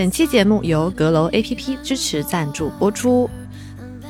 [0.00, 3.28] 本期节目由阁楼 APP 支持赞助播出。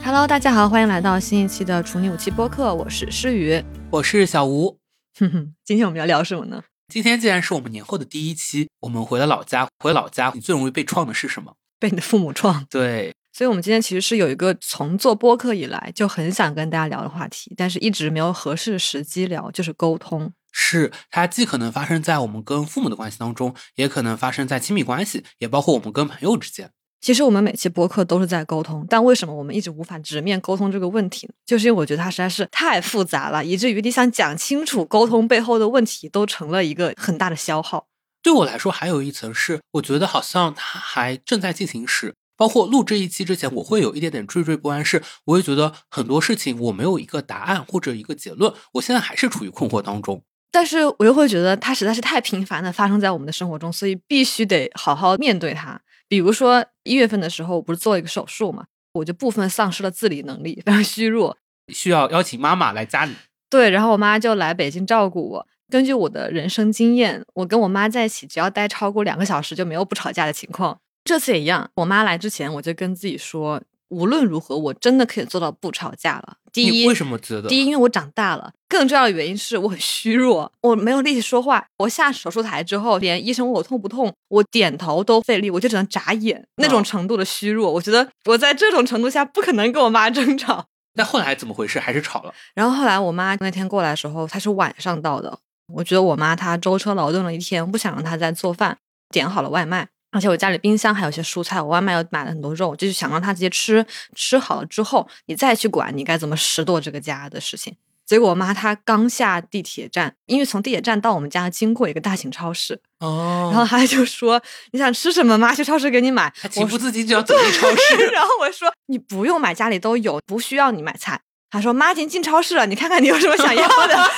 [0.04, 3.60] Hello，大家好，欢迎来到新一期的处女武器播客，我是诗雨。
[3.90, 4.78] 我是小吴。
[5.18, 6.62] 哼哼，今天我们要聊什么呢？
[6.86, 9.66] 今天既然是我们年后的第一期，我们回了老家。
[9.80, 11.54] 回老家，你最容易被创的是什么？
[11.80, 12.64] 被你的父母创。
[12.70, 20.32] 对，所以，我们今天其实是有一个从做播客以来就很想跟大家聊的话题，但是一直没有合适的时机聊，就是沟通。
[20.52, 26.70] 是它既可能发生在我们跟父母的关系当中，也可能发生在亲密关系，也包括我们跟朋友之间。
[27.00, 31.32] 其实我们每期播客都是在沟通，但为什么我们一直无法直面沟通这个问题呢？
[31.46, 37.86] 就是因为我觉得它实在是太复杂了，以至于你想讲清楚沟通背后的问题，都成了一个很大的消耗。
[38.22, 42.14] 对我来说，还有一层是，我觉得好像它还正在进行时。
[42.36, 50.22] 包括录这一期之前，我会有一点点惴惴不安，是我会觉得很多事情我没有一个答案或者一个结论，我现在还是处于困惑当中。
[50.52, 55.80] 但是我又会觉得它实在是太频繁的发生在我们的生活中，所以必须得好好面对它。
[56.08, 61.36] 比如说一月份的时候，我不是做了一个手术嘛，我就部分丧失了自理能力，非常虚弱，
[61.68, 63.12] 需要邀请妈妈来家里。
[63.48, 65.46] 对，然后我妈就来北京照顾我。
[65.70, 70.80] 根据我的人生经验，我跟我妈在一起，只要待超过两个小时，就没有不吵架的情况。
[71.04, 73.62] 这次也一样，我妈来之前，我就跟自己说。
[73.90, 76.36] 无论如何，我真的可以做到不吵架了。
[76.52, 77.48] 第一，为什么觉得？
[77.48, 78.52] 第一，因为我长大了。
[78.68, 81.66] 更重要的原因是我很虚弱，我没有力气说话。
[81.78, 87.72] 我下手术台之后，连医生问我痛不痛，我点头都费力，我就只能眨眼，那种程度的虚弱。
[87.72, 90.66] 我觉得我在这种程度下不可能跟我妈争吵。
[90.94, 91.78] 那后来怎么回事？
[91.78, 92.32] 还是吵了？
[92.54, 95.38] 然后后来我妈那天过来的时候，她是晚上到的。
[95.74, 98.76] 我觉得我妈她舟车劳顿了一天，不想让她再做饭，
[99.10, 99.88] 点好了外卖。
[100.10, 107.76] 而且我家里冰箱还有些蔬菜，我外卖又买了很多肉，就是想让他直接吃，吃好了之后，你再去管你该怎么拾掇这个家的事情。
[108.04, 118.06] 结果我妈她刚下地铁站，因为从地铁站到我们家经过一个大型超市，哦，然后她就说：“你想吃什么妈去超市给你买。”情不自禁就要走进超市。
[118.10, 121.20] 然后我说：“你不用买，家里都有，不需要你买菜。”
[121.50, 124.10] 他说：“妈已经进超市了，你看看你有什么想要的。”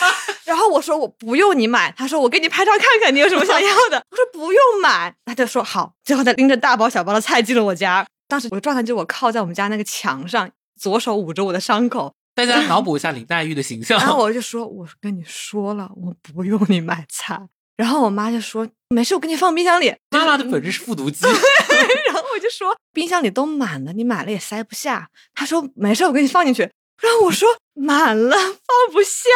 [0.45, 8.07] 然后我说：“我不用你买。”他说：“我给你拍照看看，你有什么想要的。”我说：“不用买。”他就说：“好。”最后他拎着大包小包的菜进了我家。
[8.29, 12.13] 当时我的状态就是我靠在我们家那个墙上，左手捂着我的伤口。
[12.35, 13.99] 大家脑补一下林黛玉的形象。
[13.99, 17.41] 然后我就说：“我跟你说了，我不用你买菜。”
[17.77, 21.27] 然后我妈就说：“没事，我给你放冰箱里。”妈妈的本质是复读机。
[21.27, 26.71] 然后我就说：“冰箱里都满了，你买了也塞不下。”他说：“没事，我给你放进去。”
[27.01, 29.29] 然后我说满了，放不下。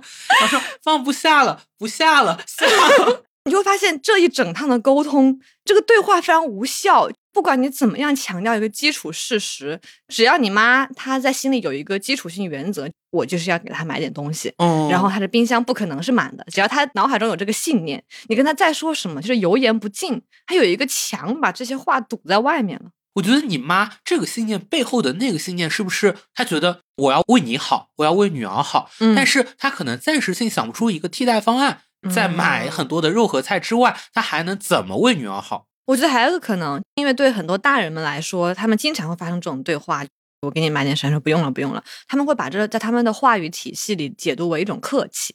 [0.40, 3.24] 他说放不下了，不下了，下了。
[3.44, 7.10] 你就会发现这一整趟的沟通，这个对话非常无效。
[7.32, 14.52] 不管你怎么样强调一个基础事实，只要你妈她在心里有一个基础性原则，我就是要给她买点东西。
[14.58, 20.20] 嗯，然后她的冰箱不可能是满的，只要她脑海中有这个信念，你跟她再说什么，就是油盐不进。
[20.46, 22.90] 她有一个墙把这些话堵在外面了。
[23.18, 28.90] 我觉得你妈这个信念背后的那个信念，是不是她觉得我要为你好，我要为女儿好？
[29.00, 35.66] 嗯，但是她可能暂时性想不出一个替代方案，在买很多的肉和菜之外，她还能怎么为女儿好？
[35.86, 40.04] 我觉得还有个可能，因为对很多大人们来说，他们经常会发生这种对话：
[40.42, 41.82] 我给你买点什么，不用了，不用了。
[42.06, 45.34] 他们会把这在他们的话语体系里解读为一种客气，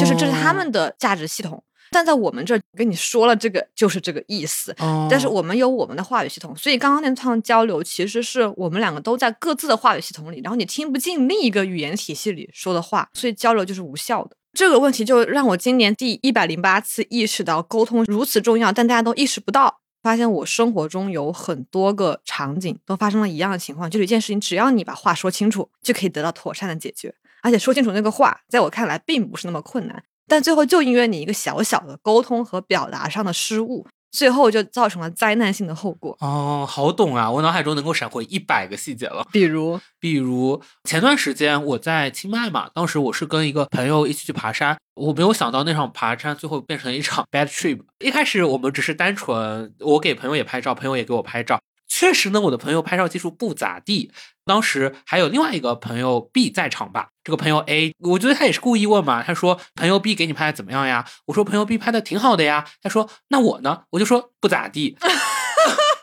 [0.00, 1.62] 就是这是他们的价值系统。
[1.90, 4.74] 但在我们这跟你说了这个就是这个意思，
[5.10, 14.36] 但是我们有我们的话语系统，所以刚刚那趟交流其实是我们两个都在各自的话语系统里，然后你听不进另一个语言体系里说的话，所以交流就是无效的。
[14.52, 19.80] 这个问题就让我今年第一百零八次意识到沟通如此重要，但大家都意识不到。
[20.00, 30.02] 发现我生活中有很多个场景都发生了一样的情况，就是一件事情，只要你把话说清楚，就可以得到妥善的解决，而且说清楚那个话，在我看来并不是那么困难。
[30.28, 36.16] 但最后就因为你一个小小的沟通和表达上的失误，最后就造成了灾难性的后果。
[36.20, 37.30] 哦，好懂啊！
[37.30, 39.26] 我脑海中能够闪回一百个细节了。
[39.32, 47.80] 比如，比如前段时间我在清迈嘛，当时我是跟一个朋友一起去爬山，我没有想到那场爬山最后变成了一场 bad trip。
[47.98, 51.60] 一开始我们只是单纯我给朋友也拍照，朋友也给我拍照。
[51.90, 54.10] 确实呢，我的朋友拍照技术不咋地。
[54.48, 57.10] 当时还有另外一个朋友 B 在场吧。
[57.22, 59.22] 这个朋友 A，我觉得他也是故意问嘛。
[59.22, 64.96] 他说：“朋友 B 给你拍的怎么样呀？”我说：“朋友 B 拍的挺好的呀。”他说：“那我呢？”我就说：“不咋地。”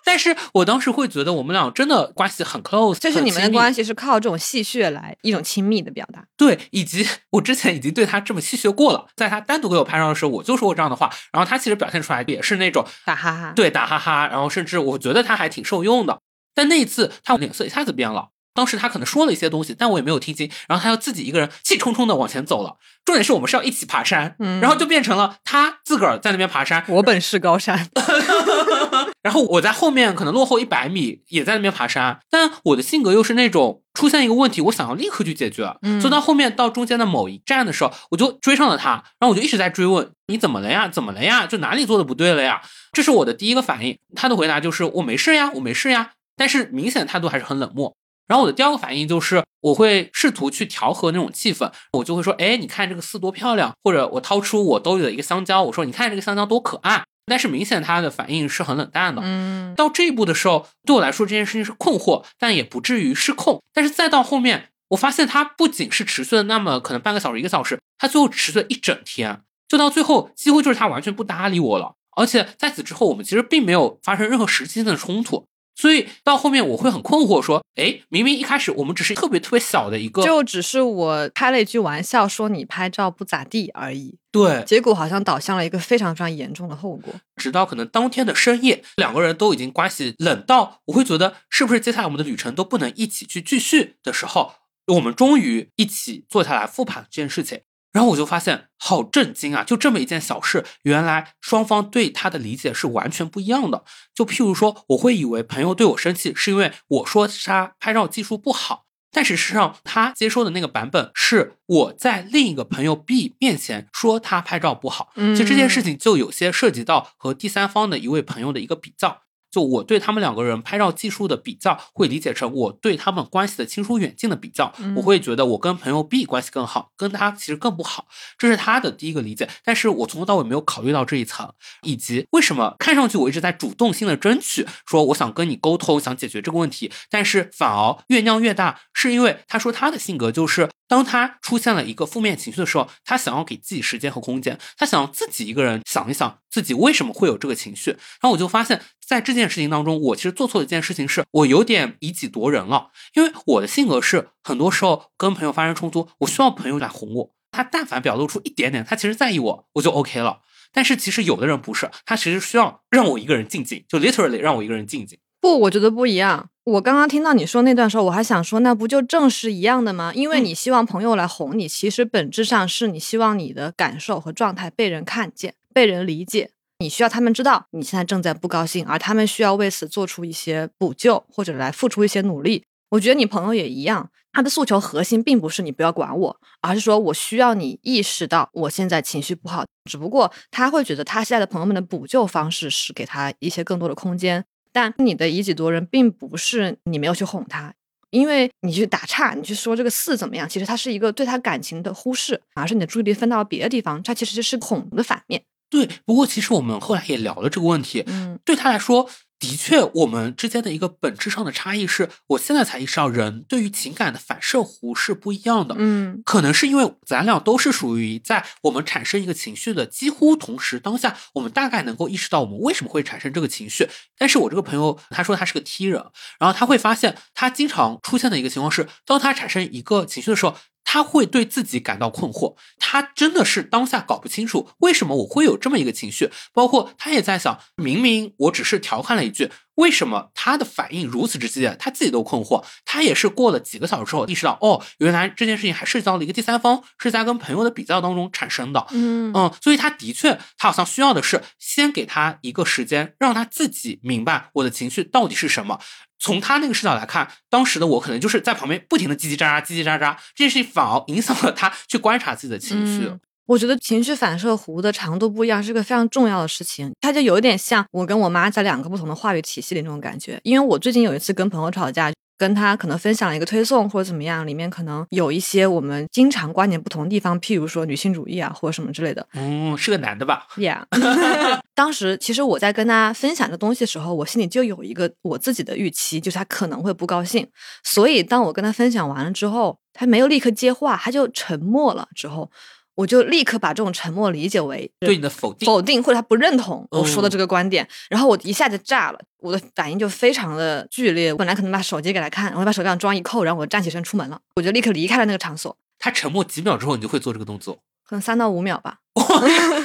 [0.06, 6.24] 但是我当时会觉得我们俩真的关系很 close，就是你们的关系系是靠这种戏谑来一种亲密的表达。
[6.38, 16.19] 对，以及我之前已经对他这么戏谑过了，在他单独给我拍照的时候，我就说过这样的话，然后他其实表现出来也是那种打哈哈，，对打哈哈，然后甚至我觉得他还挺受用的。
[16.53, 22.78] 但那一次他脸色一下子变了，当时他可能说了一些东西，但我也没有听清，然后他又自己一个人气冲冲的往前走了。
[23.04, 27.88] 重点是我们是要一起爬山，嗯然后就变成了他自个儿在那边爬山，我本是高山。
[29.22, 32.19] 然后我在后面可能落后一百米，也在那边爬山。
[32.30, 35.75] 但我的性格又是那种出现一个问题，我想要立刻去解决。
[35.81, 40.88] 嗯所以到后面到中间的某一站的时候，我就追上了他，然后我就一直在追问你怎么了呀？
[40.88, 41.46] 怎么了呀？
[41.46, 42.62] 就哪里做的不对了呀？
[42.94, 43.98] 这是我的第一个反应。
[44.16, 46.12] 他的回答就是我没事呀，我没事呀。
[46.38, 47.96] 但是明显态度还是很冷漠。
[48.27, 57.04] 然后我的第二个反应就是，我会试图去调和那种气氛，我就会说，哎，你看这个四多漂亮，或者我掏出我兜里的一个香蕉，我说，你看这个香蕉多可爱。
[57.27, 59.19] 但是明显他的反应是很冷淡的。
[59.25, 63.63] 嗯，到这一步的时候，对我来说这件事情是困惑，但也不至于失控。
[63.74, 71.94] 但是再到后面，我发现他不仅是持续了那么可能半个小时、一个小时，他最后持续了一整天，就到最后几乎就是他完全不搭理我了。
[72.16, 75.48] 而且在此之后，我们其实并没有发生任何实际性的冲突。
[75.75, 87.13] 所以到后面我会很困惑，说，哎，明明一开始我们只是特别特别小的一个，就只是我开了一句玩笑，说你拍照不咋地而已，对，结果好像导向了一个非常非常严重的后果。
[87.36, 94.54] 直到可能当天的深夜，两个人都已经关系冷到，我会觉得是不是接下来我们的旅程都不能一起去继续的时候，
[94.88, 97.60] 我们终于一起坐下来复盘这件事情。
[97.95, 99.63] 然后我就发现好震惊啊！
[99.63, 103.86] 就这么一件小事，原来双方对他的理解是完全不一样的。
[104.13, 108.83] 就譬如说，我会以为朋友对我生气是因为我说他拍照技术不好，
[109.13, 115.13] 但事实上他接收的那个版本是我在另一个朋友 B 面前说他拍照不好。
[115.15, 119.21] 嗯其实这件事情就有些涉及到和第三方的一位朋友的一个比较。
[119.56, 124.74] 就我对他们两个人拍照技术的比较，会理解成我对他们关系的亲疏远近的比较。
[124.80, 128.07] 嗯我会觉得我跟朋友 B 关系更好，跟他其实更不好，
[128.38, 129.48] 这是他的第一个理解。
[129.63, 131.54] 但是我从头到尾没有考虑到这一层，
[131.84, 140.69] 以及为什么看上去我一直在主动性的争取，说我想跟你沟通，想解决这个问题，但是反而越酿越大，是因为他说他的性格就是。
[140.88, 147.92] 当他出现了一个负面情绪的时候，他想要给自己时间和空间，他想要自己一个人想一想自己为什么会有这个情绪。
[147.92, 152.92] 然后我就发现，在这件事情当中，我其实做错的一件事情是，我有点以己夺人了。
[153.16, 157.32] 因为我的性格是，很多时候跟朋友发生冲突，我需要朋友来哄我。
[157.52, 160.42] 他但凡表露出一点点，他其实在意我，我就 OK 了。
[160.74, 165.18] 但是其实有的人不是，他其实需要让我一个人静静，就 literally 让我一个人静静。
[165.45, 166.50] 不，我觉得不一样。
[166.63, 170.12] 我刚刚听到你说那段时候，我还想说，那不就正是一样的吗？
[170.15, 176.50] 因为嗯你希望朋友来哄你，其实本质上是你希望你的感受和状态被人看见、被人理解。
[176.80, 182.63] 你需要他们知道你现在正在不高兴，而他们需要为此做出一些补救，或者来付出一些努力。
[182.89, 189.63] 我觉得你朋友也一样，他的诉求核心并不是你不要管我，而是说我需要你意识到我现在情绪不好。
[189.88, 194.44] 只不过他会觉得他现在的朋友们的补救方式是给他一些更多的空间，
[194.75, 197.74] 但你的以己度人，并不是你没有去哄他，
[198.10, 205.42] 因为你去打岔，你去说这个四怎么样，其实它是一个对他感情的忽视，而是你的注意力分到了别的地方，它其实是哄的反面。
[205.69, 215.75] 对，不过其实我们后来也聊了这个问题，嗯对他来说，的确，我们之间的一个本质上的差异是，我现在才意识到，人对于情感的反射弧是不一样的。
[215.77, 223.88] 嗯可能是因为咱俩都是属于在我们产生一个情绪的几乎同时，当下我们大概能够意识到我们为什么会产生这个情绪。
[224.18, 226.04] 但是我这个朋友他说他是个 T 人，
[226.39, 230.56] 然后他会发现他经常出现的一个情况是，当他产生一个情绪的时候。
[230.96, 242.64] 他会对自己感到困惑，他真的是当下搞不清楚为什么我会有这么一个情绪，包括他也在想，明明我只是调侃了一句，为什么他的反应如此之激烈，他自己都困惑。
[242.86, 248.88] 他也是过了几个小时之后意识到，哦，原来这件事情还涉及到了一个第三方，是在跟朋友的比较当中产生的。
[248.92, 255.78] 嗯嗯，所以他的确，他好像需要的是先给他一个时间，让他自己明白我的情绪到底是什么。
[256.25, 263.05] 从他那个视角来看，当时的我可能就是在旁边不停的叽叽喳喳、叽叽喳喳，这件事情反而影响了他去观察自己的情绪。
[263.05, 270.39] 嗯我觉得情绪反射弧的长度不一样是个非常重要的事情，它就有点像我跟我妈在两个不同的话语体系里那种感觉。
[270.41, 279.25] 因为我最近有一次跟朋友吵架，跟他可能分享了一个推送或者怎么样，里面可能有一些我们经常观点不同的地方，譬如说女性主义啊或者什么之类的。
[279.34, 280.84] 嗯，是个男的吧？Yeah，
[281.74, 287.48] 当时其实我在跟他分享这东西的时候，我心里就有一个我自己的预期，就是他可能会不高兴。
[287.84, 292.08] 所以当我跟他分享完了之后，他没有立刻接话，他就沉默了。
[292.15, 292.50] 之后，
[292.96, 295.66] 我就立刻把这种沉默理解为对你的否定。
[295.66, 301.34] 否定或者他不认同我说的嗯这个观点，然后我一下就炸了，我的反应就非常的剧烈。
[301.34, 308.98] 本来可能把手机给他看，我就把手机上装一扣，然后我站起身出门了，我就立刻离开了那个场所，他沉默几秒之后，你就会做这个动作，可能三到五秒吧。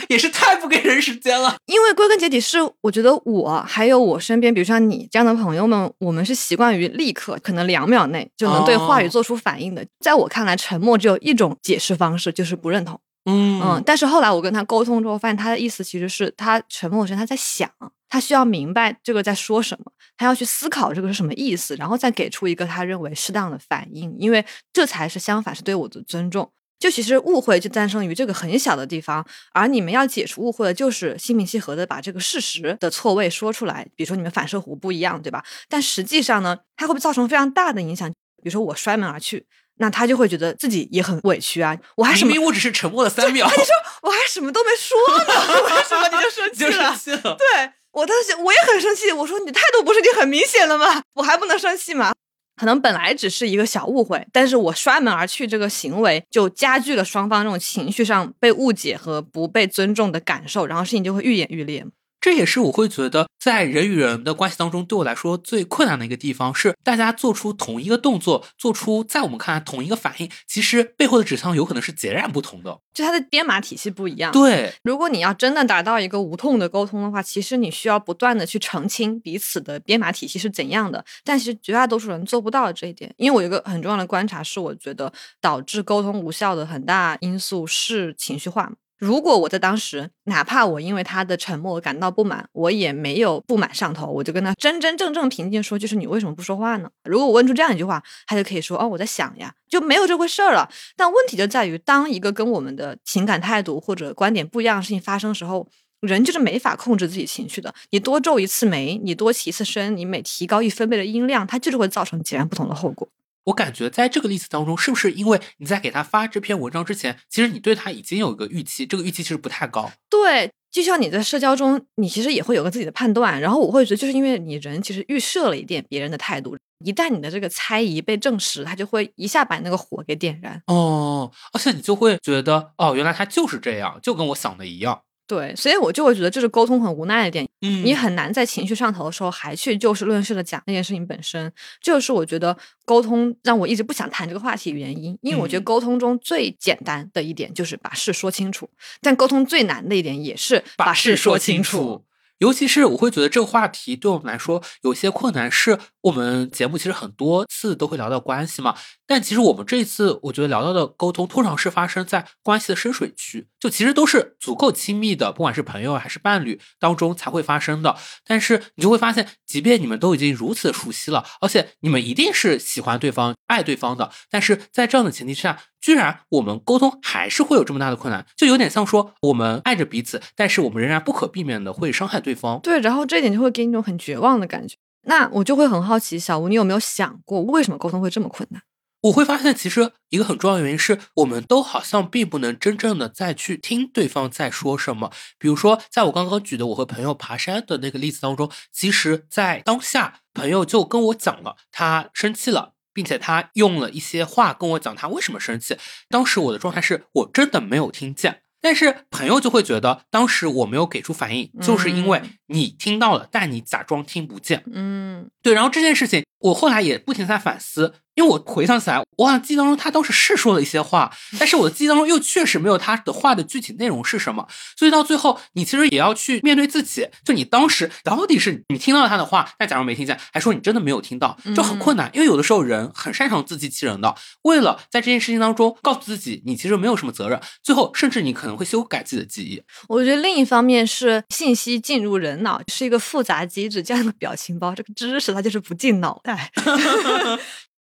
[0.08, 1.56] 也是太不给人时间了。
[1.66, 9.86] 因为归根结底是，我觉得我还有我身边，比如像你这样的朋友们，我们是习惯于立刻可能两秒内就能对话语哦做出反应的。
[10.00, 13.00] 在我看来，沉默只有一种解释方式，就是不认同。
[13.26, 17.70] 嗯嗯，但是后来我跟他沟通之后，发现他的意思其实是他沉默时他在想，
[18.10, 26.52] 他需要明白这个在说什么，他要去思考这个是什么意思，然后再给出一个他认为适当的反应，因为这才是相反，是对我的尊重。
[26.78, 33.86] 就其实误会就诞生于这个很小的地方，而你们要解除误会的，就是心平气和的把这个事实的错位说出来。
[33.94, 35.44] 比如说你们反射弧不一样，对吧？
[35.68, 38.10] 但实际上呢，它会不会造成非常大的影响？
[38.10, 43.72] 比如说我摔门而去，那他就会觉得自己也很委屈啊，我还什么明明我只是沉默了三秒，他就说
[44.04, 46.96] 我还什么都没说呢，为什么 你就生你就气了生？
[46.96, 47.36] 气了。
[47.36, 51.02] 对我当时我也很生气，我说你态度不是已经很明显了吗？
[51.14, 52.12] 我还不能生气吗？
[52.56, 61.86] 可能本来只是一个小误会，但是我摔门而去这个行为就加剧了双方这种情绪上被误解和不被尊重的感受，然后事情就会愈演愈烈。
[62.20, 72.78] 这也是我会觉得，在人与人的关系当中，对我来说最困难的一个地方是，大家做出同一个动作，做出在我们看来同一个反应，其实背后的指向有可能是截然不同的。
[72.92, 74.30] 就它的编码体系不一样。
[74.32, 81.02] 对，如果你要真的达到一个无痛的沟通的话，其实你需要不断的去澄清彼此的编码体系是怎样的。
[81.24, 85.10] 但其实绝大多数人做不到这一点，因为我有一个很重要的观察是，我觉得
[85.40, 88.70] 导致沟通无效的很大因素是情绪化。
[89.00, 96.90] 如果我在当时，哪怕我因为他的沉默感到不满，我也没有不满上头，我就跟他真真正正平静说，就是你为什么不说话呢？
[97.04, 100.68] 如果我问出这样一句话，他就可以说哦，我在想呀，就没有这回事儿了。
[100.96, 105.66] 但问题就在于，当一个跟我们的情感态度或者观点不一样的事情发生的时候，
[106.00, 107.74] 人就是没法控制自己情绪的。
[107.90, 113.08] 你多皱一次眉，你多起一次身，你每提高一分贝的音量，它就是会造成截然不同的后果。
[113.44, 119.90] 我感觉在这个例子当中，是不是因为你在给他发这篇文章之前，其实你对他已经有一个预期，这个预期其实不太高。
[120.08, 123.40] 对，就像你在社交中，你其实也会有个自己的判断。
[123.40, 130.62] 然后我会觉得，就是因为你人其实预设了一点别人的态度，一旦你的这个猜疑被证实，他就会一下把那个火给点燃。
[130.66, 135.00] 哦，而且你就会觉得，哦，原来他就是这样，就跟我想的一样。
[135.30, 137.48] 对，所以我就会觉得这是沟通很无奈的点。
[137.60, 145.16] 嗯你很难在情绪上头的时候还去就事论事的讲那件事情本身，这就是我觉得沟通让我一直不想谈这个话题的原因。
[145.22, 148.68] 因为我觉得嗯沟通中最简单的一点就是把事说清楚，
[149.00, 152.02] 但沟通最难的一点也是把事说清楚。
[152.40, 158.74] 尤其是我会觉得这个话题对我们来说有些困难，是我们节目其实很多次都会聊到关系嘛，
[159.06, 167.96] 但其实我们这一次我觉得聊到的沟通，通常是发生在关系的深水区，就其实都是足够亲密的，不管是朋友还是伴侣当中才会发生的。
[168.24, 182.60] 但是你就会发现，即便你们都已经如此熟悉了，而且你们一定是喜欢对方、爱对方的，但是在这样的前提下，居然我们沟通还是会有这么大的困难，就有点像说我们爱着彼此，但是我们仍然不可避免的会伤害对方。
[182.60, 184.76] 对，然后这一点就会给你一种很绝望的感觉。
[185.04, 188.62] 那我就会很好奇，小吴，你有没有想过为什么沟通会这么困难？
[189.04, 195.10] 我会发现，其实一个很重要的原因是我们都好像并不能真正的再去听对方在说什么。
[195.38, 202.74] 比如说，在我刚刚举的我和朋友爬山的那个例子当中，其实，在当下，朋友就跟我讲了他生气了。
[202.92, 205.76] 并且他用了一些话跟我讲他为什么生气。
[206.08, 214.64] 当时我的状态是我真的没有听见，但是朋友就会觉得当时我没有给出反应，就是因为嗯你听到了，但你假装听不见。
[214.72, 221.10] 嗯，对，然后这件事情我后来也不停在反思，因为我回想起来，我好像记忆当中他当时是说了一些话，
[221.40, 224.46] 但是我的记忆当中又确实没有他的话的具体内容是什么，
[224.76, 239.62] 所以到最后你其实也要去面对自己，就你当时到底是你听到了他的话，但假如没听见，还说你真的没有听到，就很困难，因为有的时候人很擅长自欺欺人的，为了在这件事情当中告诉自己你其实没有什么责任，最后甚至你可能会修改自己的记忆。
[239.88, 246.50] 我觉得另一方面是信息进入人脑是一个复杂机制，这样的表情包，这个知识它就是不进脑袋。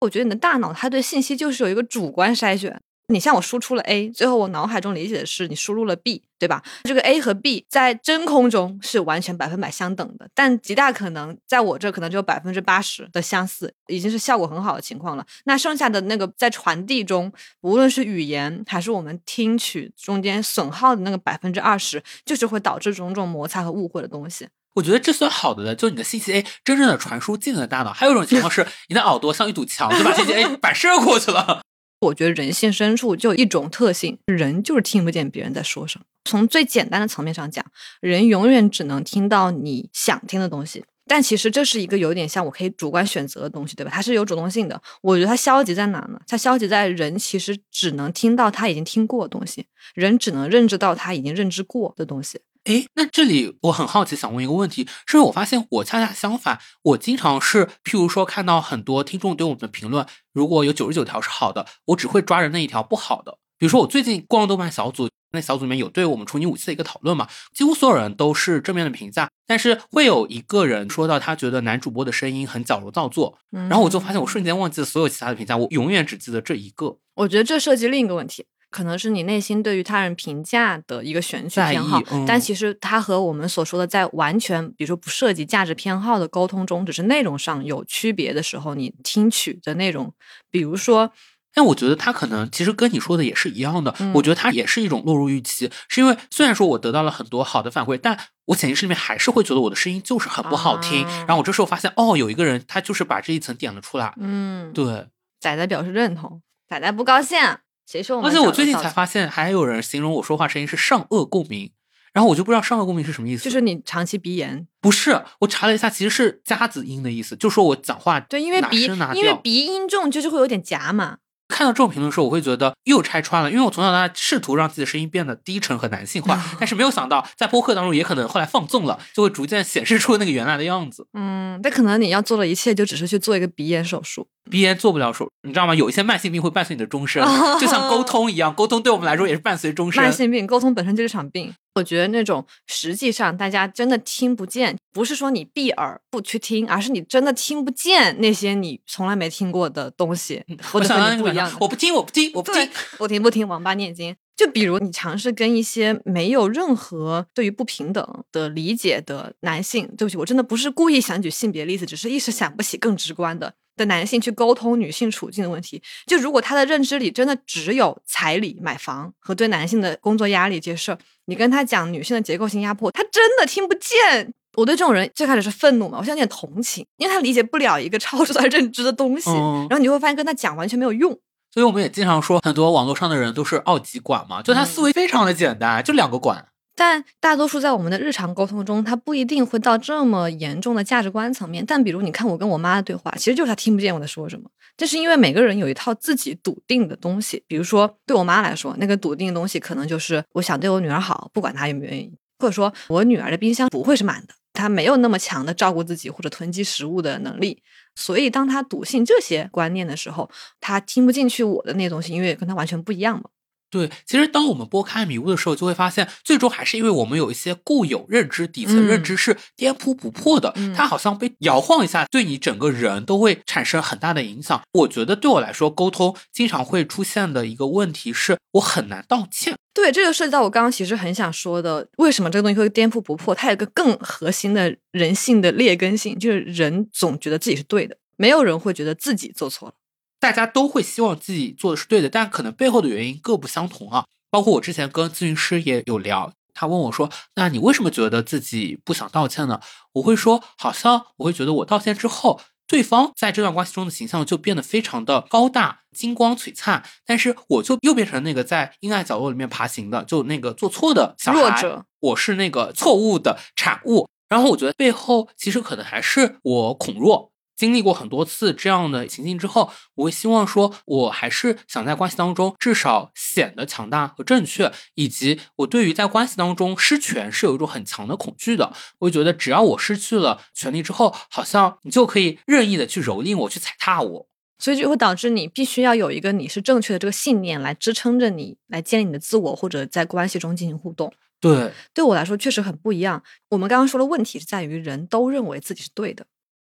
[0.00, 2.80] 我觉得你的大脑它对信息就是有一个主观筛选。
[3.10, 6.62] 你像我输出了 A，最后我脑海中理解的是你输入了 B，对吧？
[6.84, 15.26] 这个 A 和 B 在真空中是完全百分百相等的，但极大可能在我这可能只有百分之八十的相似，已经是效果很好的情况了。
[15.46, 24.46] 那剩下的那个在传递中，无论是语言还是我们听取中间损耗的那个百分之二十，就是会导致种种摩擦和误会的东西。
[24.78, 27.92] 我觉得这算好的了，就你的信息 A 真正的传输进了大脑。
[27.92, 31.62] 还有一种情况是， 你的耳朵像一堵墙，就把信息 A 反射过去了。
[32.00, 36.04] 我觉得人性深处就有一种特性，人就是听不见别人在说什么。
[36.24, 37.64] 从最简单的层面上讲，
[38.00, 40.84] 人永远只能听到你想听的东西。
[41.08, 43.90] 但其实这是一个有点像我可以主观选择的东西，对吧？
[43.92, 44.80] 它是有主动性的。
[45.02, 46.20] 我觉得它消极在哪呢？
[46.28, 52.38] 它消极在人其实只能听到他已经听过的东西，人只能认知到他已经认知过的东西。
[52.68, 63.38] 诶，那这里我很好奇，想问一个问题，是因为我发现我恰恰相反，我经常是，譬如说看到很多听众对我们的评论，如果有九十九条是好的，我只会抓着那一条不好的。
[63.56, 76.98] 比如说我最近逛豆瓣小组，那小组里面有对我们处女武器的一个讨论嘛，几乎所有人都是正面的评价，但是会有一个人说到他觉得男主播的声音很矫揉造作，然后我就发现我瞬间忘记了所有其他的评价，我永远只记得这一个。
[77.14, 78.44] 我觉得这涉及另一个问题。
[78.70, 90.12] 可能是你内心对于他人评价的一个选取偏好，但其实它和我们所说的在完全比如说不涉及价值偏好的沟通中，只是内容上有区别的时候，你听取的内容，
[90.50, 91.10] 比如说，
[91.54, 105.06] 但我觉得他可能其实跟你说的也是一样的，我觉得他也是一种落入预期，是因为虽然说我得到了很多好的反馈，但我潜意识里面还是会觉得我的声音就是很不好听，然后我这时候发现哦，有一个人他就是把这一层点了出来，嗯，对，
[105.40, 107.38] 仔仔表示认同，仔仔不高兴。
[107.88, 108.22] 谁说？
[108.22, 111.70] 而且我最近才发现，还有人形容我说话声音是上颚共鸣，
[112.12, 113.44] 然后我就不知道上颚共鸣是什么意思。
[113.44, 114.66] 就是你长期鼻炎？
[114.82, 118.82] 不是，我查了一下，其实是夹子音的意思，就说我讲话对，因为鼻
[119.14, 121.16] 因为鼻音重，就是会有点夹嘛。
[121.48, 131.06] 看到这种评论的时候，我会觉得又拆穿了，因为我从小到大试图让自己的声音变得低沉和男性化， 但是没有想到在播客当中也可能后来放纵了，就会逐渐显示出那个原来的样子。
[131.14, 134.28] 嗯，但可能你要做的一切就只是去做一个鼻炎手术。
[134.48, 135.74] 鼻炎做不了手，你知道吗？
[135.74, 137.22] 有一些慢性病会伴随你的终身，
[137.60, 140.02] 就像沟通一样，沟通对我们来说也是伴随终身。
[140.02, 141.52] 慢性病沟通本身就是场病。
[141.74, 151.50] 我觉得那种实际上大家真的听不见，不是说你闭耳不去听，而是你真的听不见那些你从来没听过的东西，或者和你不一样。
[151.60, 154.16] 我不听，我不听，我不听，不听不听，王八念经。
[154.36, 163.54] 就比如你尝试跟一些没有任何对于不平等的理解的男性，对不起，我真的不是故意想举性别例子，只是一时想不起更直观的。
[163.78, 174.34] 的男性去沟通女性处境的问题，就如果他的认知里真的只有彩礼、买房和对男性的工作压力这些事儿，你跟他讲女性的结构性压迫，他真的听不见。
[174.56, 181.16] 我对这种人最开始是愤怒嘛，我现在有点同情，因为他理解不了一个超出他认知的东西，然后你会发现跟他讲完全没有用。
[181.54, 186.47] 所以我们也经常说，很多网络上的人都是二极管嘛，就他思维非常的简单，就两个管。
[186.78, 191.66] 但大多数在我们的日常沟通中，他不一定会到这么严重的价值观层面。
[191.66, 194.48] 但比如，你看我跟我妈的对话，其实就是他听不见我在说什么。
[194.76, 197.42] 这是因为每个人有一套自己笃定的东西。
[197.48, 207.60] 比如说，对我妈来说，那个笃定的东西可能就是我想对我女儿好，不管她愿不愿意；或者说我女儿的冰箱不会是满的，她没有那么强的照顾自己或者囤积食物的能力。
[207.96, 213.24] 所以，当他笃信这些观念的时候，他听不进去我的那东西，因为跟他完全不一样嘛。
[213.70, 224.62] 对，其实当我们拨开迷雾的时候，就会发现，最终还是因为我们有一些固有认知、底层认知是颠扑不破的，它好像被摇晃一下，对你整个人都会产生很大的影响。
[224.72, 229.54] 我觉得对我来说，沟通经常会出现的一个问题是，我很难道歉。
[229.74, 233.34] 对，这就涉及到我刚刚其实很想说的，为什么这个东西会颠扑不破？
[233.34, 239.74] 它有一个更核心的人性的劣根性，就是人总觉得自己是对的，没有人会觉得自己做错了。
[240.20, 244.04] 大家都会希望自己做的是对的，但可能背后的原因各不相同啊。
[244.30, 249.60] 包括我之前跟咨询师也有聊，他问我说：“那你为什么觉得自己不想道歉呢？”
[249.94, 264.08] 我会说：“好像我会觉得我道歉之后，对方在这段关系中的形象就变得非常的高大、金光璀璨，但是我就又变成那个在阴暗角落里面爬行的，就那个做错的小孩，我是那个错误的产物。
[264.28, 278.72] 然后我觉得背后其实可能还是我恐弱。”经历过很多次这样的情境之后，我会希望说，我还是想在关系当中至少显得强大和正确，以及我对于在关系当中失权是有一种很强的恐惧的。
[279.00, 284.28] 我会觉得，只要我失去了权利之后，好像你就可以任意的去蹂躏我，去踩踏我，
[284.60, 291.12] 所以就会导致你必须要有一个你是正确的这个信念来支撑着你，来建立你的自我，或者在关系中进行互动。
[291.40, 293.22] 对，对我来说确实很不一样。
[293.50, 296.24] 我们刚刚说的问题是在于人都认为自己是对的。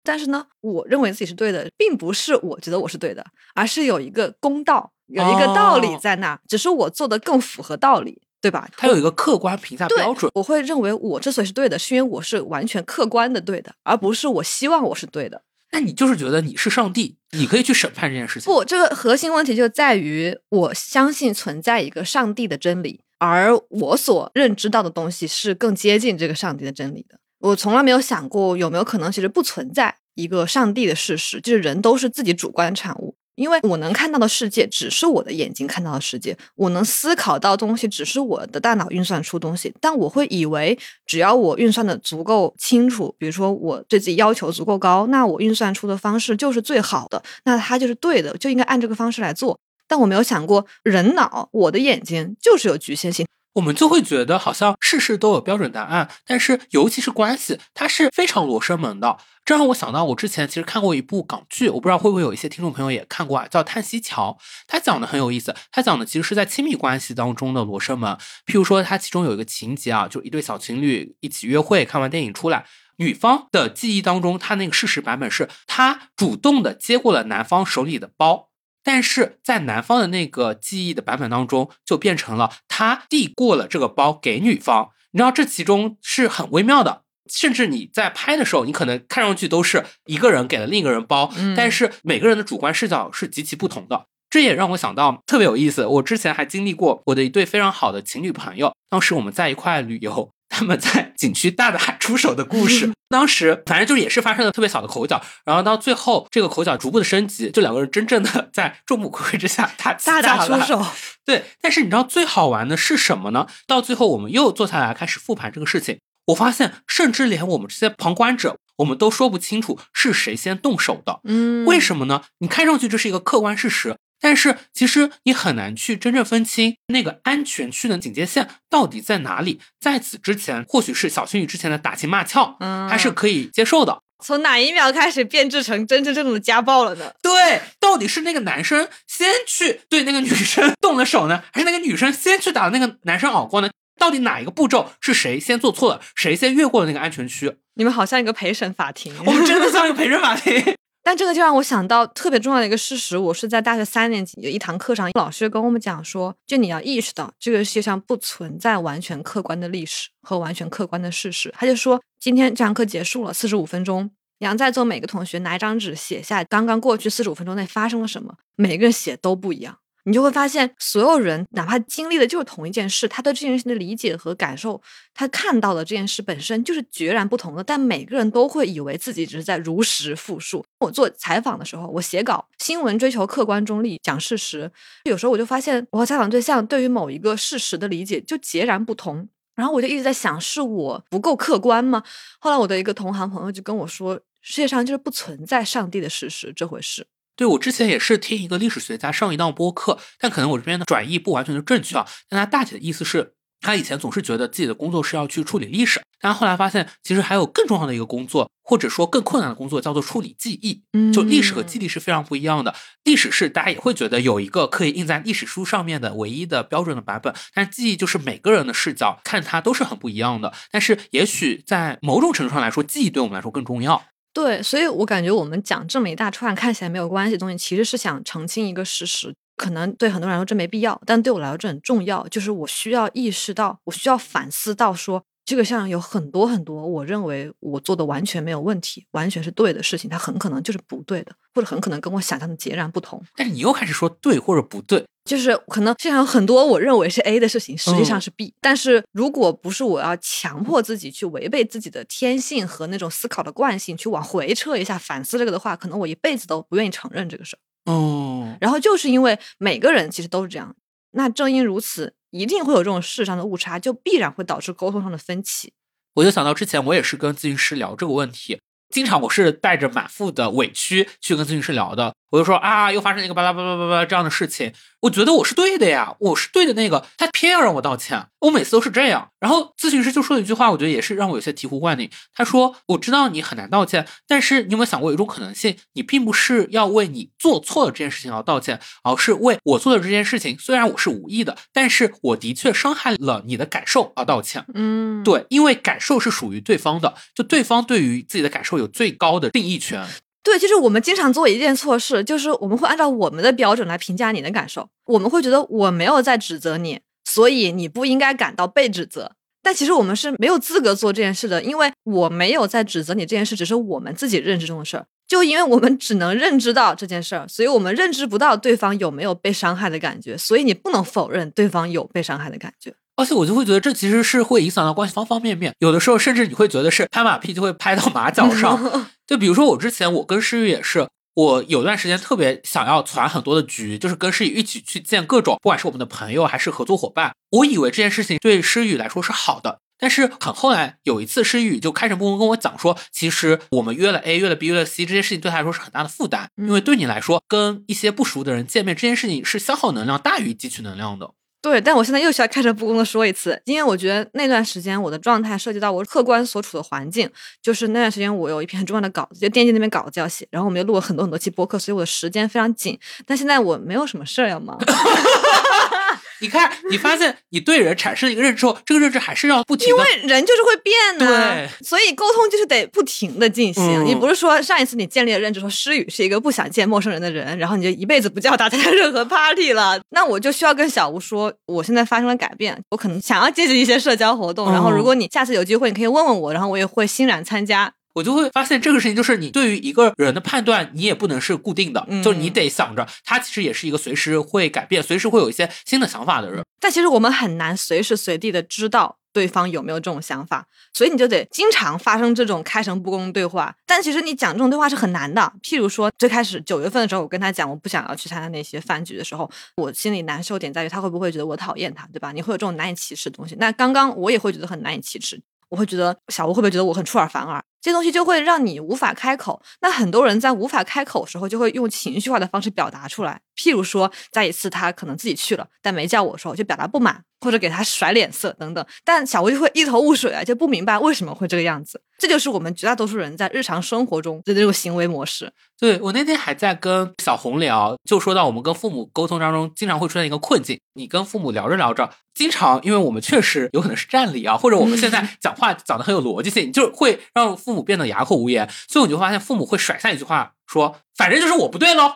[0.08, 3.22] 但是呢，我认为自己是对的，并不是我觉得我是对的，
[3.54, 8.66] 而是有一个公道，有一个道理在那，只是我做的更符合道理，对吧？
[8.74, 10.32] 它有一个客观评价标准。
[10.34, 15.42] 我会认为我之所以是对的，是因为我是完全客观的对的，而不是我希望我是对的。
[15.72, 18.50] 那你就是觉得你是上帝，你可以去审判这件事情？
[18.50, 27.18] 不，这个核心问题就在于我相信存在一个上帝的真理，而我所认知到的东西是更接近这个上帝的真理的。
[27.40, 33.14] 我从来没有想过有没有可能，其实不存在一个上帝的事实，就是人都是自己主观产物。
[33.36, 39.72] 因为我能看到的世界只是我的眼睛看到的世界，我能思考到东西只是我的大脑运算出东西。
[39.80, 49.56] 但我会以为，只要我运算的足够清楚，比如说我对自己要求足够高，那我运算出的方式就是最好的，那它就是对的，就应该按这个方式来做。
[49.86, 53.24] 但我没有想过，人脑，我的眼睛就是有局限性。
[53.58, 59.18] 我们就会觉得好像事事都有标准答案，但是尤其是关系，它是非常罗生门的。
[59.44, 64.38] 这让我想到，我之前其实看过一部港剧，我不知道会不会有一些听众朋友也看过啊，叫《叹息桥》。
[64.68, 68.16] 它讲的很有意思，它讲的其实是在亲密关系当中的罗生门。
[68.46, 72.64] 譬如说，它其中有一个情节啊，就一对小情侣一起约会，看完电影出来，
[72.98, 78.50] 女方的记忆当中，她那个事实版本是她主动的接过了男方手里的包。
[78.82, 84.90] 但是在男方的那个记忆的版本当中，就变成了他递过了这个包给女方。
[85.12, 94.06] 你知道这其中是很微妙的，甚至你在拍的时候，你可能看上去都是一个人给了另一个人包，但是每个人的主观视角是极其不同的。
[94.30, 100.32] 这也让我想到特别有意思，我之前还经历过我的一对非常好的情侣朋友，当时我们在一块旅游。
[100.58, 110.84] 他们在 景区大打出手的故事，当时反正就也是发生了特别小的口角，然后到最后这个口角逐步的升级，就两个人真正的在众目睽睽之下打大打出手。
[111.24, 113.46] 对，但是你知道最好玩的是什么呢？
[113.68, 121.20] 到最后我们又坐下来开始复盘这个事情，我发现甚至连我们这些旁观者，我们都说不清楚是谁先动手的。
[121.24, 122.22] 嗯，为什么呢？
[122.38, 123.96] 你看上去这是一个客观事实。
[124.20, 129.60] 但是其实你很难去真正分清那个安全区的警戒线到底在哪里。
[129.80, 134.00] 在此之前，或许是小情侣之前的打情骂俏，嗯，还是可以接受的。
[134.24, 137.12] 从哪一秒开始变质成真真正正的家暴了呢？
[137.22, 143.70] 对，到底是那个男生先去对那个女生 动了手呢，还是那个女生先去打那个男生耳光呢？
[144.00, 147.56] 到底哪一个步骤是谁先做错了，谁先越过了那个安全区？
[147.74, 150.76] 你们好像一个陪审法庭，我们真的像一个陪审法庭。
[151.08, 161.50] 但这个就让我想到特别重要的一个事实，我是在大学三年级有一堂课上，老师跟我们讲说，就你要意识到这个世界上不存在完全客观的历史和完全客观的事实。
[161.56, 169.78] 他就说，今天这堂课结束了，四十五分钟，杨在座每个同学拿一张纸写下刚刚过去四十五分钟内发生了什么，每个人写都不一样。
[170.08, 174.80] 你就会发现，所有人哪怕经历的就是同一件事，他对这件事的理解和感受，
[175.12, 177.62] 他看到的这件事本身就是截然不同的。
[177.62, 180.64] 但每个人都会以为自己只是在如实复述。
[180.80, 184.72] 我做采访的时候，我写稿，新闻追求客观中立，讲事实。
[185.04, 189.28] 有时候我就发现，我和采访对象对于某一个事实的理解就截然不同。
[189.54, 192.02] 然后我就一直在想，是我不够客观吗？
[192.38, 197.06] 后来我的一个同行朋友就跟我说，世界上就是不存在上帝的事实这回事。
[197.38, 202.04] 对我之前也是听一个历史学家上一档播客，但可能我这边的转译不完全的正确啊。
[202.28, 210.82] 但他大体的意思是，他以前总是觉得自己的工作是要去处理历史，但后来发现其实还有更重要的一个工作，或者说更困难的工作，叫做处理记忆。
[211.12, 212.74] 就历史和记忆是非常不一样的。
[213.04, 220.52] 历史是大家也会觉得有一个可以印在历史书上面的唯一的标准的版本，但记忆就是每个人的视角看它都是很不一样的。
[220.72, 224.02] 但是也许在某种程度上来说，记忆对我们来说更重要。
[224.32, 229.34] 对，所以我感觉我们讲这么一大串看起来没有关系的东西，其实是想澄清一个事实。
[229.56, 232.26] 可能对很多人来说这没必要，但对我来说这很重要。
[232.28, 243.20] 就是我需要意识到，我需要反思到，说这个像有很多很多，我认为我做的完全没有问题，完全是对的事情，它很可能就是不对的，或者很可能跟我想象的截然不同。
[243.34, 245.04] 但是你又开始说对或者不对。
[245.28, 248.54] 就是可能世界上有很多我认为是 A 的事情，实际上是 B。
[248.62, 257.92] 但是如果不是我要强迫自己去违背自己的天性和那种思考的惯性，去往回撤一下反思这个的话，可能我一辈子都不愿意承认这个事儿。
[257.92, 258.56] 哦。
[258.60, 260.74] 然后就是因为每个人其实都是这样，
[261.10, 265.74] 那正因如此，一定会有这种事上的误差，就必然会导致沟通上的分歧。
[266.14, 268.58] 我就想到之前我也是跟咨询师聊这个问题。
[268.90, 279.30] 经常我是带着满腹的委屈去跟咨询师聊的，我就说啊，又发生一个巴拉巴拉巴拉这样的事情，我觉得我是对的呀，我是对的那个，他偏要让我道歉，我每次都是这样。
[279.40, 282.10] 然后咨询师就说了一句话，我觉得也是让我有些醍醐灌顶。
[282.34, 300.06] 他说：“我知道你很难道歉，但是你有没有想过有一种可能性，你并不是要为你做错了这件事情而道歉，而是为我做的这件事情，虽然我是无意的，但是我的确伤害了你的感受而道歉。”嗯，对，因为感受是属于对方的，就对方对于自己的感受有最高的定义权。
[300.42, 309.32] 对，就是我们经常做一件错事，就是我们会按照我们的标准来评价你的感受，我们会觉得我没有在指责你，所以你不应该感到被指责。
[309.60, 315.04] 但其实我们是没有资格做这件事的，因为我没有在指责你这件事，只是我们自己认知中的事儿。
[315.26, 322.94] 就因为我们只能认知到这件事儿，所以我们认知不到对方有没有被伤害的感觉，所以你不能否认对方有被伤害的感觉。
[323.18, 328.80] 而且我就会觉得这其实是会影响到关系方方面面，有的时候甚至你会觉得是拍马屁就会拍到马脚上。
[329.26, 337.32] 就比如说我之前我跟诗雨也是，我有段时间特别想要攒很多的局，就是跟诗雨一起去见各种，不管是我们的朋友还是合作伙伴。
[337.50, 351.32] 我以为这件事情对诗雨来说是好的，但是很后来有一次，诗雨就开诚布公跟我讲说，其实我们约了 A，约了 B，约了 C，这件事情对他来说是很大的负担，因为对你来说，跟一些不熟的人见面这件事情是消耗能量大于汲取能量的。
[351.60, 357.28] 对，但我现在又需要开诚布公的说一次，因为我觉得那段时间我的状态涉及到我客观所处的环境，
[357.60, 362.96] 就是那段时间我有一篇很重要的稿子，就电竞那边稿子要写，然后我们又录了很多很多期播客，所以我的时间非常紧。
[363.26, 364.78] 但现在我没有什么事儿要忙。
[366.40, 374.04] 你看，你发现你对人产生一个认知后，这个认知还是要不停的，因为人就是会变的、对所以沟通就是得不停的进行。
[374.04, 387.92] 嗯你不是说上一次你建立了认知说诗雨是一个不想见陌生人的人，然后你就一辈子不叫他参加任何 party 了，那我就需要跟小吴说，我现在发生了改变，我可能想要接触一些社交活动，然后嗯如果你下次有机会，你可以问问我，然后我也会欣然参加。
[388.18, 396.64] 我就会发现这个事情就是你对于一个人的判断，你也不能是固定的，嗯就是你得想着他其实也是一个随时会改变、随时会有一些新的想法的人。
[396.80, 403.72] 但其实我们很难随时随地的知道对方有没有这种想法，所以你就得经常发生这种开诚布公的对话。
[403.86, 405.52] 但其实你讲这种对话是很难的。
[405.62, 412.32] 譬如说，最开始九月份的时候，我跟他讲我不想要去参加那些饭局的时候，我心里难受点在于他会不会觉得我讨厌他，对吧？
[412.32, 413.54] 你会有这种难以启齿的东西。
[413.60, 415.40] 那刚刚我也会觉得很难以启齿。
[415.70, 417.62] 我会觉得小吴会不会觉得我很出尔反尔？
[417.80, 419.60] 这东西就会让你无法开口。
[419.80, 423.40] 那很多人在无法开口的时候，就会用情绪化的方式表达出来。
[423.56, 428.84] 譬如说，在一次他可能自己去了，但没叫我的时候，就表达不满，或者给他甩脸色等等。
[429.04, 432.00] 但小吴就会一头雾水啊，就不明白为什么会这个样子。
[432.18, 435.52] 这就是我们绝大多数人在日常生活中的这种行为模式。
[435.78, 452.12] 对我那天还在跟小红聊，就说到我们跟父母沟通当中经常会出现一个困境，你跟父母聊着聊着，经常因为我们确实有可能是占理啊，或者我们现在 讲话讲的很有逻辑性，就会让父母变得哑口无言，所以我就发现父母会甩下一句话说，反正就是我不对喽，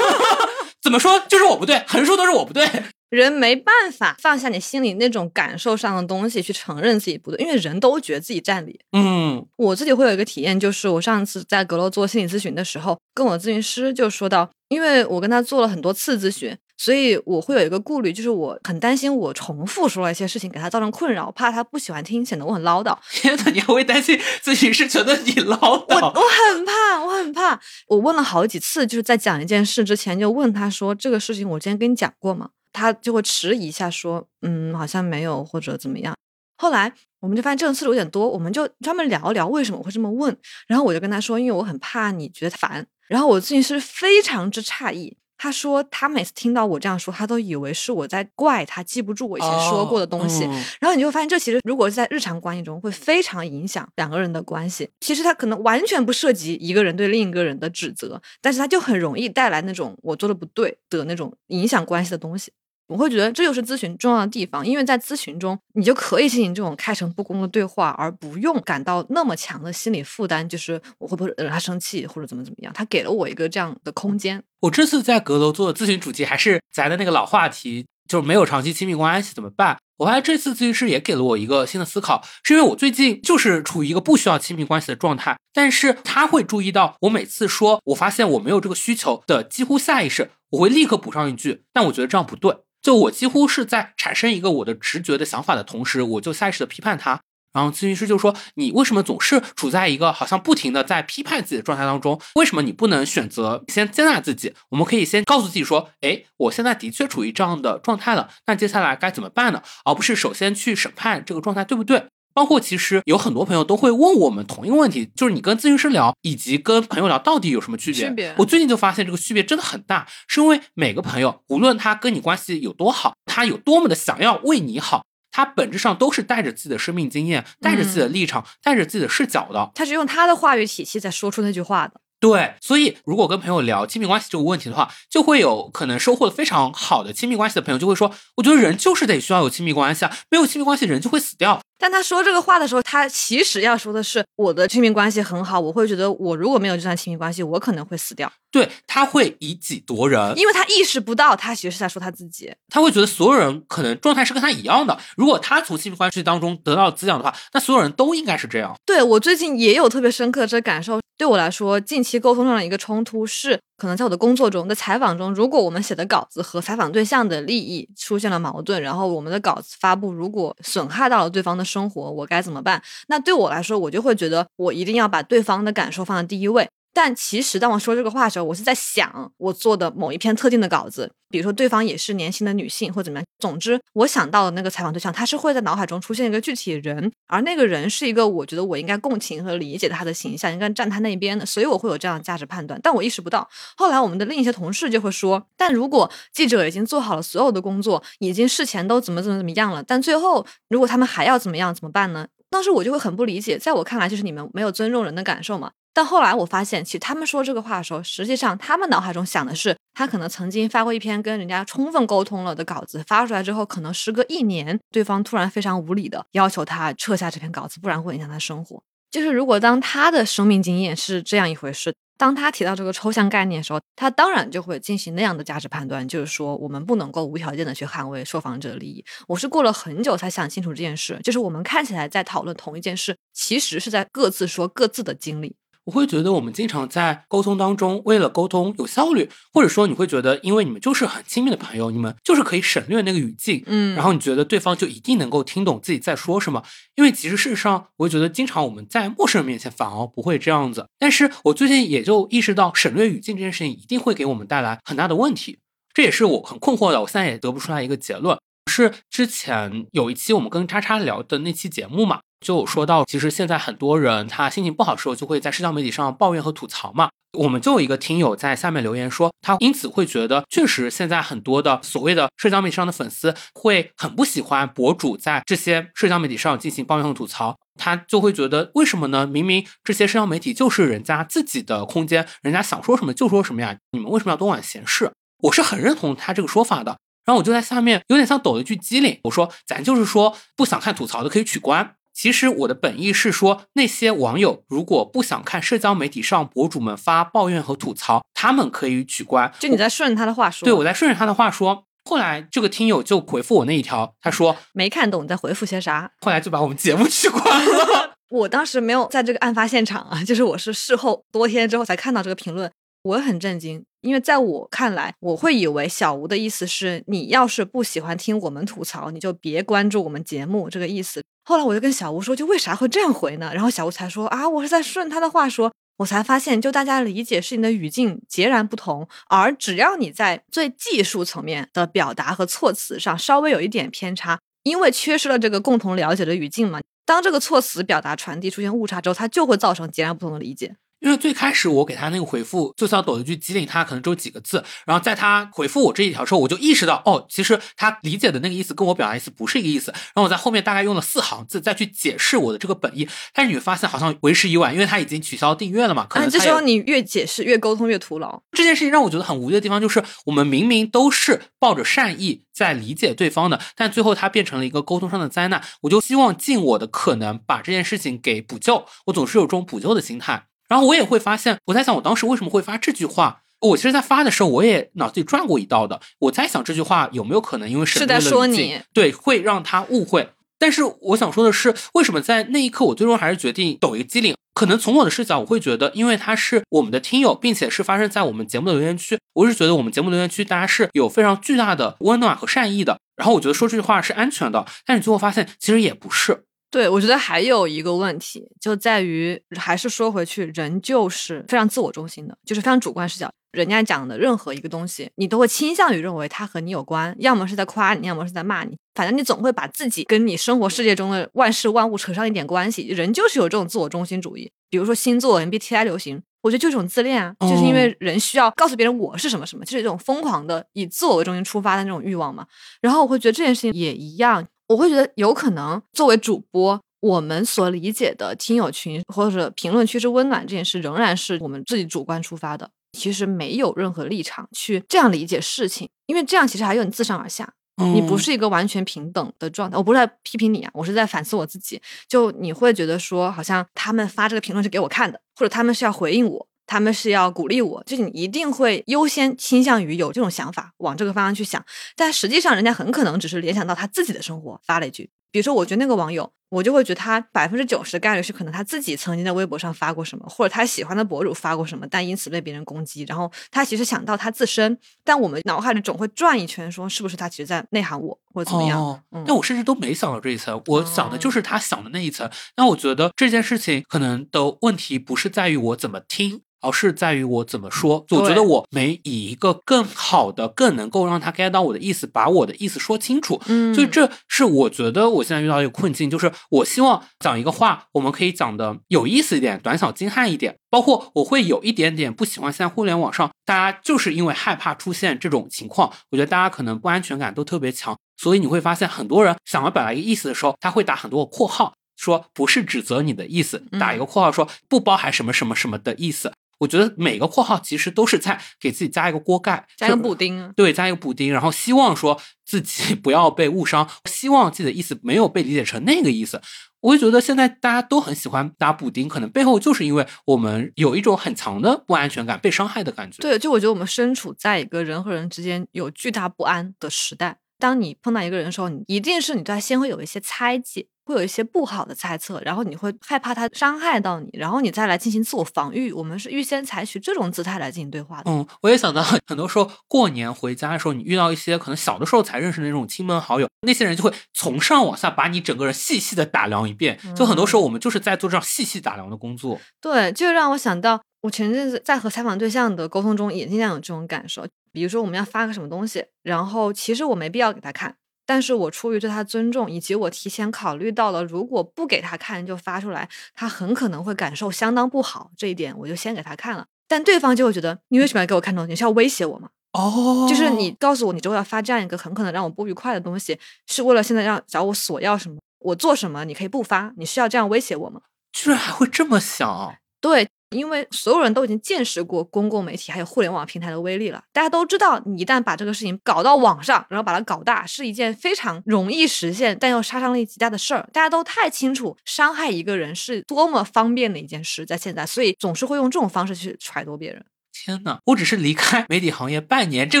[0.82, 2.68] 怎么说就是我不对，横竖都是我不对。
[3.10, 8.78] 人没办法放下你心里那种感受上的东西去承认自己不对，因为人都觉得自己占理。
[8.92, 22.96] 嗯我自己会有一个体验，就是我上次在阁楼做心理咨询的时候，跟我咨询师就说到，因为我跟他做了很多次咨询，所以我会有一个顾虑，就是我很担心我重复说了一些事情给他造成困扰，怕他不喜欢听，显得我很唠叨。
[23.10, 26.00] 天哪，你还会担心咨询师觉得你唠 叨？
[26.00, 26.22] 我我
[26.54, 27.60] 很怕，我很怕。
[27.88, 36.14] 我问了好几次，就是在讲一件事之前，就问他说：“这个事情我之前跟你讲过吗？”他就会迟疑一下，说：“嗯，好像没有，或者怎么样。”
[36.56, 40.36] 后来我们就发现这种次数有点多，我们就专门聊一聊为什么我会这么问。
[40.68, 45.16] 然后我就跟他说：“因为我很怕你觉得烦。”然后我咨询师非常之诧异。
[45.38, 50.44] 他说，他每次听到我这样说，他都以为是我在怪他记不住我以前说过的东西。
[50.44, 54.90] 哦嗯然后你就会发现，这其实如果是在日常关系中，会非常影响两个人的关系。
[55.00, 62.52] 其实他可能完全不涉及一个人对另一个人的指责，但是他就很容易带来那种我做的不对的那种影响关系的东西。
[62.88, 72.72] 我会觉得这就是咨询重要的地方，因为在咨询中，你就可以进行这种开诚布公的对话，而不用感到那么强的心理负担，就是我会不会惹他生气或者怎么怎么样。
[72.72, 74.42] 他给了我一个这样的空间。
[74.60, 79.78] 我这次在阁楼做的咨询主题还是咱的那个老话题，就是没有长期亲密关系怎么办？
[79.98, 92.56] 我发现这次咨询师也给了我一个新的思考，是因为我最近就是处于一个不需要亲密关系的状态，但是他会注意到我每次说我发现我没有这个需求的几乎下意识，我会立刻补上一句，但我觉得这样不对。
[92.82, 97.20] 就我几乎是在产生一个我的直觉的想法的同时，我就下意识的批判他。
[97.54, 102.20] 然后咨询师就说：“你为什么总是处在一个好像不停的在批判自己的状态当中？
[102.34, 104.54] 为什么你不能选择先接纳自己？
[104.68, 109.62] 我们可以先告诉自己说：，哎，我现在的确处于这样的状态了，那接下来该怎么办呢？
[109.86, 112.06] 而不是首先去审判这个状态对不对？
[112.38, 118.08] 包括其实有很多朋友都会问我们同一个问题，就是你跟咨询师聊以及跟朋友聊到底有什么区别？
[118.08, 125.02] 区别我最近就发现这个区别真的很大，是因为每个朋友无论他跟你关系有多好，他有多么的想要为你好。
[125.32, 129.72] 他本质上都是带着自己的生命经验，带着自己的立场，带着自己的视角的。
[129.74, 131.94] 他是用他的话语体系在说出那句话的。
[132.20, 141.60] 对，所以如果跟朋友聊亲密关系这个问题的话，就会有可能收获的非常好的亲密关系的朋友就会说，我觉得人就是得需要有亲密关系啊，没有亲密关系人就会死掉。
[141.78, 152.52] 但他说这个话的时候，他其实要说的是我的亲密关系很好，我会觉得我如果没有这段亲密关系，我可能会死掉，对，他会以己夺人，因为他意识不到他其实是在说他自己。
[152.68, 154.98] 他会觉得所有人可能状态是跟他一样的。
[155.16, 158.74] 如果他从亲密关系当中得到滋养的话，那所有人都应该是这样。
[158.84, 161.00] 对我最近也有特别深刻的这个感受。
[161.16, 172.82] 对我来说，近期沟通上的一个冲突是，可能在我的工作中、在采访中，如果我们写的稿子和采访对象的利益出现了矛盾，然后我们的稿子发布如果损害到了对方的生活，我该怎么办？
[173.06, 176.68] 那对我来说，我就会觉得我一定要把对方的感受放在第一位。
[176.98, 183.24] 但其实当我说这个话的时候，我是在想我做的某一篇特定的稿子，比如说对方也是年轻的女性或怎么样。
[183.38, 192.80] 总之，我想到的那个采访对象，他是会在脑海中出现一个具体人，而那个人是一个我觉得我应该共情和理解他的形象，应该站他那边的，所以我会有这样的价值判断。
[192.82, 193.48] 但我意识不到。
[193.76, 202.26] 后来我们的另一些同事就会说，但如果记者已经做好了所有的工作，已经事前都怎么怎么怎么样了，但最后如果他们还要怎么样怎么办呢？
[202.50, 205.70] 当时我就会很不理解，在我看来就是你们没有尊重人的感受嘛。
[205.92, 218.80] 但后来我发现，其实他们说这个话的时候，实际上他们脑海中想的是，他可能曾经发过一篇跟人家充分沟通了的稿子，发出来之后，可能时隔一年，对方突然非常无理的要求他撤下这篇稿子，不然会影响他生活。
[219.10, 229.02] 就是如果当他的生命经验是这样一回事，当他提到这个抽象概念的时候，他当然就会进行那样的价值判断，就是说我们不能够无条件的去捍卫受访者利益。
[229.28, 235.54] 我是过了很久才想清楚这件事，就是我们看起来在讨论同一件事，其实是在各自说各自的经历。
[235.88, 246.62] 我会觉得我们经常在沟通当中，为了沟通有效率，或者说你会觉得，因为你们就是很亲密的朋友，你们就是可以省略那个语境，嗯，然后你觉得对方就一定能够听懂自己在说什么。
[246.96, 250.86] 因为其实事实上，我会觉得经常我们在陌生人面前反而不会这样子。
[250.98, 255.58] 但是我最近也就意识到，省略语境这件事情一定会给我们带来很大的问题。
[255.94, 258.36] 这也是我很困惑的，我现在也得不出来一个结论。
[258.70, 262.20] 是之前有一期我们跟叉叉聊的那期节目嘛？
[262.40, 267.10] 就说到，其实现在很多人他心情不好的时候，就会在社交媒体上抱怨和吐槽嘛。
[267.38, 277.56] 我们就有一个听友在下面留言说，他因此会觉得，确实现在很多的所谓的社交媒体上的粉丝会很不喜欢博主在这些社交媒体上进行抱怨和吐槽。
[277.78, 279.26] 他就会觉得，为什么呢？
[279.26, 285.12] 明明这些社交媒体就是人家自己的空间，人家想说什么就说什么呀，你们为什么要多管闲事？
[285.42, 286.96] 我是很认同他这个说法的。
[287.24, 291.94] 然后我就在下面有点像抖了一句机灵，我说，咱就是说不想看吐槽的可以取关。
[292.20, 299.52] 其实我的本意是说，那些网友如果不想看社交媒体上博主们发抱怨和吐槽，他们可以取关。
[299.60, 301.84] 就你在顺着他的话说，对我在顺着他的话说。
[302.04, 306.10] 后来这个听友就回复我那一条，他说没看懂你在回复些啥。
[306.20, 308.16] 后来就把我们节目取关了。
[308.30, 312.68] 我当时没有在这个案发现场啊，就是我是事后多天之后才看到这个评论，
[313.02, 321.22] 我很震惊，因为在我看来，我会以为小吴的意思是你要是不喜欢听我们吐槽，你就别关注我们节目这个意思。
[321.48, 323.50] 后来我就跟小吴说，就为啥会这样回呢？
[323.54, 325.72] 然后小吴才说啊，我是在顺他的话说。
[325.96, 340.76] 我才发现，就大家理解事情的语境截然不同，而只要你在最技术层面的表达和措辞上稍微有一点偏差，因为缺失了这个共同了解的语境嘛，当这个措辞表达传递出现误差之后，它就会造成截然不同的理解。
[341.00, 344.64] 因为最开始我给他那个回复，就像抖一句机灵，他可能只有几个字。
[344.84, 349.92] 然后在他回复我这一条之后，我就意识到，哦，其实他理解的那个意思跟我表达意思不是一个意思。
[349.92, 356.06] 然后我在后面大概用了四行字再去解释我的这个本意，但是你会发现好像为时已晚，因为他已经取消订阅了嘛。
[356.08, 358.40] 可能这时候你越解释越沟通越徒劳。
[358.52, 365.62] 这件事情让我觉得很无语的地方就是，我们明明都是抱着善意在理解对方的，但最后它变成了一个沟通上的灾难。
[365.82, 370.47] 我就希望尽我的可能把这件事情给补救，我总是有这种补救的心态。
[370.68, 373.40] 然后我也会发现，我在想我当时为什么会发这句话。
[373.60, 376.00] 我其实，在发的时候，我也脑子里转过一道的。
[376.20, 380.28] 我在想这句话有没有可能因为是在说你，对，会让他误会。
[380.60, 384.36] 但是我想说的是，为什么在那一刻我最终还是决定抖一个机灵？
[384.54, 393.00] 可能从我的视角，我会觉得，因为他是我们的听友，并且是发生在我们节目的留言区，我是觉得我们节目留言区大家是有非常巨大的温暖和善意的。
[393.16, 394.64] 然后我觉得说这句话是安全的。
[394.86, 396.44] 但是最后发现，其实也不是。
[396.70, 403.30] 对，我觉得还有一个问题，就在于还是说回去，人就是非常自我中心的，就是非常主观视角。
[403.52, 412.86] 人家讲的任何一个东西，你都会倾向于认为它和你有关，要么是在夸你，要么是在骂你，反正你总会把自己跟你生活世界中的万事万物扯上一点关系。
[412.88, 414.50] 人就是有这种自我中心主义。
[414.68, 422.46] 比如说星座、MBTI 流行，我觉得就是种自恋啊，就是因为人需要告诉别人我是什么什么，就是一种疯狂的以自我为中心出发的那种欲望嘛。
[422.82, 424.46] 然后我会觉得这件事情也一样。
[424.68, 432.70] 我会觉得有可能，作为主播，我们所理解的听友群或者评论区之温暖这件事，仍然是我们自己主观出发的。
[432.92, 437.52] 其实没有任何立场去这样理解事情，因为这样其实还有你自上而下，
[437.94, 439.76] 你不是一个完全平等的状态。
[439.76, 441.80] 我不是在批评你啊，我是在反思我自己。
[442.08, 446.46] 就你会觉得说，好像他们发这个评论是给我看的，或者他们是要回应我。
[446.68, 451.64] 他们是要鼓励我，就你一定会优先倾向于有这种想法，往这个方向去想。
[451.96, 455.10] 但实际上，人家很可能只是联想到他自己的生活，发了一句。
[455.30, 463.04] 比如说，我觉得那个网友，我就会觉得他百分之九十的概率是可能他自己曾经在微博上发过什么，或者他喜欢的博主发过什么，但因此被别人攻击。
[463.08, 468.80] 然后他其实想到他自身，但我们脑海里总会转一圈，说是不是他其实在内涵我，或者怎么样？
[468.80, 472.30] 哦嗯但我甚至都没想到这一层，我想的就是他想的那一层。
[472.56, 476.42] 那我觉得这件事情可能的问题不是在于我怎么听。
[476.60, 483.40] 而是在于我怎么说，我觉得我没以一个更好的、更能够让他 get 到我的意思，把我的意思说清楚。
[483.46, 490.56] 嗯所以这是我觉得我现在遇到一个困境，就是我希望讲一个话，我们可以讲的有意思一点，短小精悍一点。
[490.70, 506.32] 包括我会有一点点不喜欢现在互联网上大家就是因为害怕出现这种情况，我觉得大家可能不安全感都特别强，所以你会发现很多人想要表达一个意思的时候，他会打很多个括号，说不是指责你的意思，打一个括号说不包含什么什么什么的意思。
[506.58, 510.52] 我觉得每个括号其实都是在给自己加一个锅盖，加一个补丁啊。
[510.56, 516.40] 对，加一个补丁，然后希望说自己 不要被误伤，希望自己的意思没有被理解成那个意思。
[516.80, 523.18] 我会觉得现在大家都很喜欢打补丁，可能背后就是因为我们有一种很强的不安全感、被伤害的感觉。
[523.20, 527.38] 对，就我觉得我们身处在一个人和人之间有巨大不安的时代。
[527.58, 535.92] 当你碰到一个人的时候，你一定是你对他先会有一些猜忌，会有一些不好的猜测，然后你会害怕他伤害到你，然后你再来进行自我防御。
[535.92, 538.30] 我们是预先采取这种姿态来进行对话的。
[538.30, 546.98] 嗯，我也想到很多时候过年回家的时候，你遇到一些可能小的时候才认识的那种亲朋好友，那些人就会从上往下把你整个人细细的打量一遍。
[547.16, 549.58] 就很多时候我们就是在做这样细细打量的工作。
[549.80, 554.46] 对，就让我想到，我前阵子在和采访对象的沟通中，也经常有这种感受。
[554.72, 557.96] 比如说，我们要发个什么东西，然后其实我没必要给他看，
[558.26, 565.30] 但是我出于对他尊重，以及我提前考虑到了，如果不给他看就发出来，他很可能会感受相当不好。
[565.36, 566.66] 这一点，我就先给他看了。
[566.86, 568.70] 但对方就会觉得，你为什么要给我看东西？
[568.70, 569.50] 你是要威胁我吗？
[569.72, 575.38] 哦就是你告诉我，你之后要发这样一个很可能让我不愉快的东西，是为了现在让找我索要什么？
[575.60, 576.92] 我做什么你可以不发？
[576.96, 578.00] 你是要这样威胁我吗？
[578.32, 579.76] 居然还会这么想。
[580.00, 590.88] 对，因为所有人都已经见识过公共媒体还有互联网平台的威力了，大家都知道，你一旦把这个事情搞到网上，然后把它搞大，是一件非常容易实现但又杀伤力极大的事儿。
[590.92, 597.24] 大家都太清楚伤害一个人是多么方便的一件事，在现在，所以总是会用这种方式去揣度别人。
[597.68, 600.00] 天呐，我只是离开媒体行业半年，这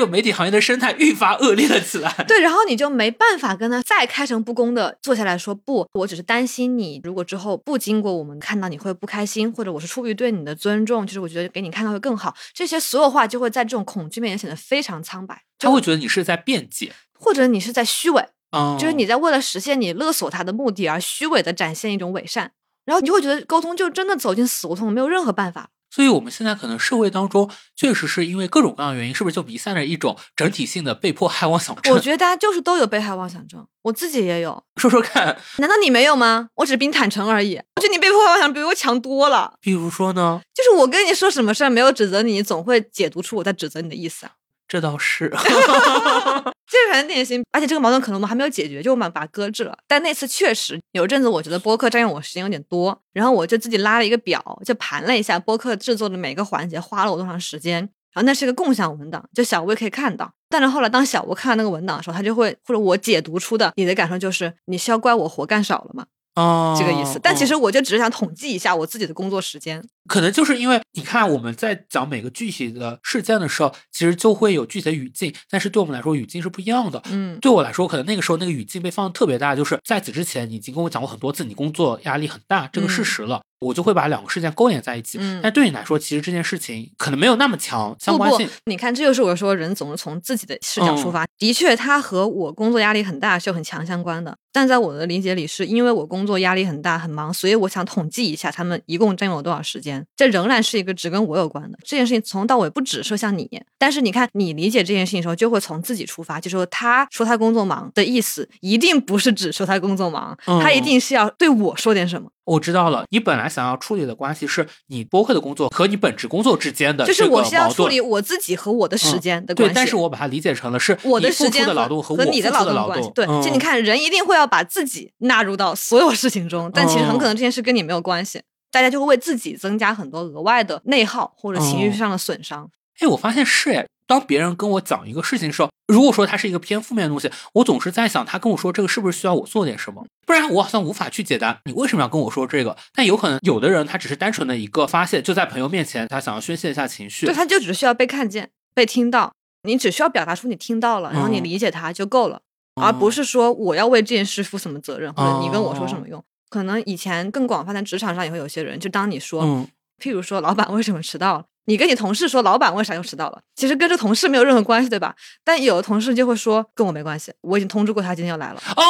[0.00, 2.10] 个媒体行业的生态愈发恶劣了起来。
[2.26, 18.24] 对，然后你就没办法跟他再开诚布公的坐下来说不，我只是担心你，如果之后不经过我们看到你会不开心，或者我是出于对你的尊重，就是我觉得给你看到会更好，这些所有话就会在这种恐惧面前显得非常苍白，他会觉得你是在辩解，或者你是在虚伪，
[18.56, 22.52] 嗯，就是你在为了实现你勒索他的目的而虚伪的展现一种伪善，
[22.86, 25.68] 然后你就会觉得沟通就真的走进死胡同，没有任何办法。
[25.90, 31.94] 所以我们现在可能社会当中，确实是因为各种各样的原因，是不是就弥散着一种整体性的被迫害妄想症？
[31.94, 36.48] 我觉得大家就是都有被害妄想症，我自己也有，说说看，难道你没有吗？
[36.56, 37.56] 我只是比你坦诚而已。
[37.76, 39.54] 我觉得你被迫害妄想比我强多了。
[39.60, 44.32] 比如说呢，就是我跟你说什么事儿，没有指责你，你总会解读出我在指责你的意思啊。
[44.66, 45.32] 这倒是，
[46.70, 49.76] 这个很典型，而且这个矛盾可能我们还没有解决，就我们把它搁置了。
[49.86, 57.88] 但那次确实有一阵子，我觉得播客占用我时间有点多，然后我就自己拉了一个表，就盘了一下播客制作的每个环节花了我多长时间。
[58.14, 60.32] 然后那是一个共享文档，就小薇可以看到。
[60.48, 66.06] 但是后来当小吴看到那个文档的时候，他就会或者我解读出的你的感受就是你是要怪我活干少了吗？
[66.34, 67.20] 哦，这个意思。
[67.22, 69.84] 但其哦实我就只是想统计一下我自己的工作时间。
[70.08, 77.00] 可能就是因为你看我们在讲每个具体的事件的时候，其实就会有具体的语境，但是对我们来说语境是不一样的。
[77.10, 85.18] 嗯，对我来说，可能那个时候那个语境被放的特别大，就是在此之前你已经跟我讲过很多次，你工作压力很大这个事实了，我就会把两个事件勾连在一起。
[85.20, 91.26] 嗯但对你来说，其实这件事情可能没有那么强相不不关性。，你看，这就是我说人总是从自己的视角出发。
[91.38, 94.36] 的确，它和我工作压力很大是有很强相关的。
[94.50, 99.97] 但在我的理解里，是因为我工作压力很大很忙，所以我想统计一下他们一共占用了多少时间。
[100.16, 103.48] 这仍然是一个只跟我有关的这件事情，从头到尾不只说向你。
[103.78, 112.28] 但是你看，你理解这件事情的时候，就会从自己出发，就说他说他工作忙的意思，一定不是只说他工作忙，他一嗯定是要对我说点什么。
[112.44, 119.74] 我知道了，你本来想要处理的关系是你播客的工作和你本职工作之间的就是我是要处理我自己和我的时间的关系。
[119.74, 123.10] 对，但是我把它理解成了是我的时间和的劳动和和你的我付出的动关系。
[123.10, 123.26] 动。
[123.26, 128.40] 对，就你嗯，看，人一定会要把自己纳入到所有事情中，但其实很可能这件事跟你没有关系，
[128.70, 132.70] 大家就会为自己增加很多额外的内耗或者情绪哦上的损伤。
[133.00, 140.04] 哎，我发现是哎，当别人跟我讲一个事情的时候，如果说它是一个偏负面的东西，我总是在想，他跟我说这个是不是需要我做点什么？
[140.26, 142.76] 不然我好像无法去解答你为什么要跟我说这个。
[142.94, 147.34] 但有可能有的人他只是单纯的一个发泄，就在朋友面前，他想要宣泄一下情绪对，。
[147.34, 152.40] 他就只需要被看见、被听到，你只需要表达出你听到了，然后你嗯理解他就够了。
[152.80, 156.24] 而不是说我要为这件事负什么责任，或者你跟我说什哦么用。
[156.48, 159.66] 可能以前更广泛的职场上也会有些人，就当你说，嗯
[160.02, 165.14] 譬如说老板为什么迟到了，你跟你同事说老板为啥又迟到了，其实跟这同事没有任何关系，对吧？
[165.44, 168.62] 但有的同事就会说跟我没关系，我已经通知过他今天要来了。
[168.76, 168.82] 哦，